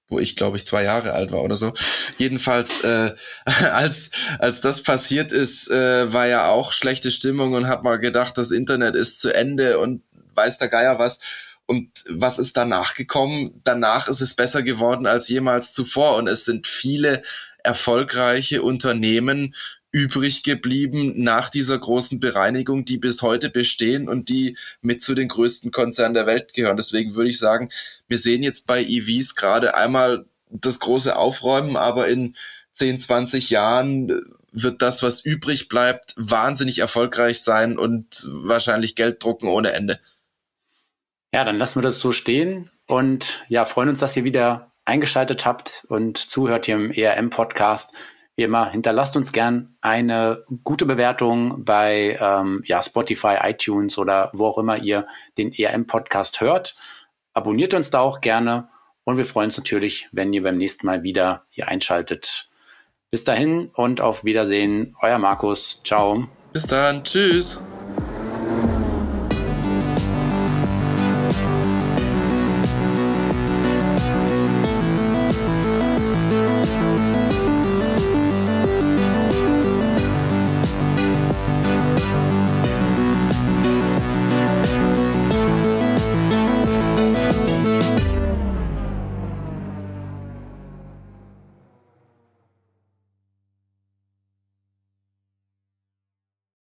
wo 0.09 0.18
ich 0.18 0.35
glaube 0.35 0.57
ich 0.57 0.66
zwei 0.66 0.83
Jahre 0.83 1.12
alt 1.12 1.31
war 1.31 1.42
oder 1.42 1.57
so. 1.57 1.72
Jedenfalls, 2.18 2.83
äh, 2.83 3.14
als, 3.44 4.11
als 4.40 4.61
das 4.61 4.83
passiert 4.83 5.31
ist, 5.31 5.70
äh, 5.70 6.12
war 6.12 6.26
ja 6.26 6.48
auch 6.50 6.72
schlechte 6.72 7.12
Stimmung 7.12 7.52
und 7.52 7.68
hat 7.68 7.85
mal 7.85 8.00
gedacht, 8.00 8.37
das 8.38 8.50
Internet 8.50 8.96
ist 8.96 9.20
zu 9.20 9.33
Ende 9.33 9.79
und 9.79 10.02
weiß 10.35 10.59
der 10.59 10.68
Geier 10.68 10.98
was. 10.98 11.20
Und 11.66 12.05
was 12.09 12.38
ist 12.38 12.57
danach 12.57 12.94
gekommen? 12.94 13.61
Danach 13.64 14.09
ist 14.09 14.20
es 14.20 14.35
besser 14.35 14.62
geworden 14.62 15.07
als 15.07 15.29
jemals 15.29 15.72
zuvor 15.72 16.16
und 16.16 16.29
es 16.29 16.44
sind 16.44 16.66
viele 16.66 17.22
erfolgreiche 17.64 18.62
Unternehmen 18.62 19.55
übrig 19.90 20.42
geblieben 20.42 21.14
nach 21.16 21.48
dieser 21.48 21.79
großen 21.79 22.20
Bereinigung, 22.20 22.85
die 22.85 22.98
bis 22.98 23.22
heute 23.22 23.50
bestehen 23.50 24.09
und 24.09 24.29
die 24.29 24.57
mit 24.83 25.02
zu 25.02 25.14
den 25.14 25.29
größten 25.29 25.70
Konzernen 25.70 26.14
der 26.14 26.26
Welt 26.26 26.52
gehören. 26.52 26.76
Deswegen 26.76 27.14
würde 27.14 27.31
ich 27.31 27.38
sagen, 27.38 27.70
wir 28.07 28.18
sehen 28.18 28.42
jetzt 28.42 28.66
bei 28.66 28.85
EVs 28.85 29.35
gerade 29.35 29.74
einmal 29.74 30.26
das 30.50 30.81
große 30.81 31.16
Aufräumen, 31.16 31.76
aber 31.76 32.09
in 32.09 32.37
10, 32.74 33.00
20 33.00 33.50
Jahren 33.50 34.37
wird 34.52 34.83
das, 34.83 35.02
was 35.02 35.24
übrig 35.24 35.68
bleibt, 35.68 36.14
wahnsinnig 36.16 36.79
erfolgreich 36.79 37.42
sein 37.42 37.79
und 37.79 38.26
wahrscheinlich 38.29 38.94
Geld 38.94 39.22
drucken 39.22 39.48
ohne 39.48 39.72
Ende. 39.72 39.98
Ja, 41.37 41.44
dann 41.44 41.59
lassen 41.59 41.77
wir 41.77 41.83
das 41.83 42.01
so 42.01 42.12
stehen 42.12 42.70
und 42.87 43.44
ja, 43.49 43.66
freuen 43.66 43.90
uns, 43.90 44.01
dass 44.01 44.16
ihr 44.16 44.25
wieder 44.25 44.70
eingeschaltet 44.87 45.44
habt 45.44 45.85
und 45.90 46.16
zuhört 46.16 46.64
hier 46.64 46.77
im 46.77 46.90
ERM-Podcast. 46.90 47.92
Wie 48.37 48.44
immer, 48.44 48.70
hinterlasst 48.70 49.18
uns 49.18 49.33
gern 49.33 49.77
eine 49.83 50.44
gute 50.64 50.87
Bewertung 50.87 51.62
bei 51.62 52.16
ähm, 52.18 52.62
ja, 52.64 52.81
Spotify, 52.81 53.37
iTunes 53.42 53.99
oder 53.99 54.31
wo 54.33 54.46
auch 54.46 54.57
immer 54.57 54.79
ihr 54.79 55.07
den 55.37 55.53
ERM-Podcast 55.53 56.40
hört. 56.40 56.75
Abonniert 57.35 57.75
uns 57.75 57.90
da 57.90 57.99
auch 58.01 58.22
gerne 58.22 58.70
und 59.05 59.18
wir 59.18 59.27
freuen 59.27 59.49
uns 59.49 59.59
natürlich, 59.59 60.09
wenn 60.12 60.33
ihr 60.33 60.42
beim 60.42 60.57
nächsten 60.57 60.87
Mal 60.87 61.03
wieder 61.03 61.44
hier 61.51 61.68
einschaltet. 61.68 62.49
Bis 63.11 63.25
dahin 63.25 63.68
und 63.75 64.01
auf 64.01 64.25
Wiedersehen, 64.25 64.96
euer 65.03 65.18
Markus. 65.18 65.83
Ciao. 65.85 66.29
Bis 66.55 66.66
dann. 66.66 67.05
Tschüss. 67.05 67.61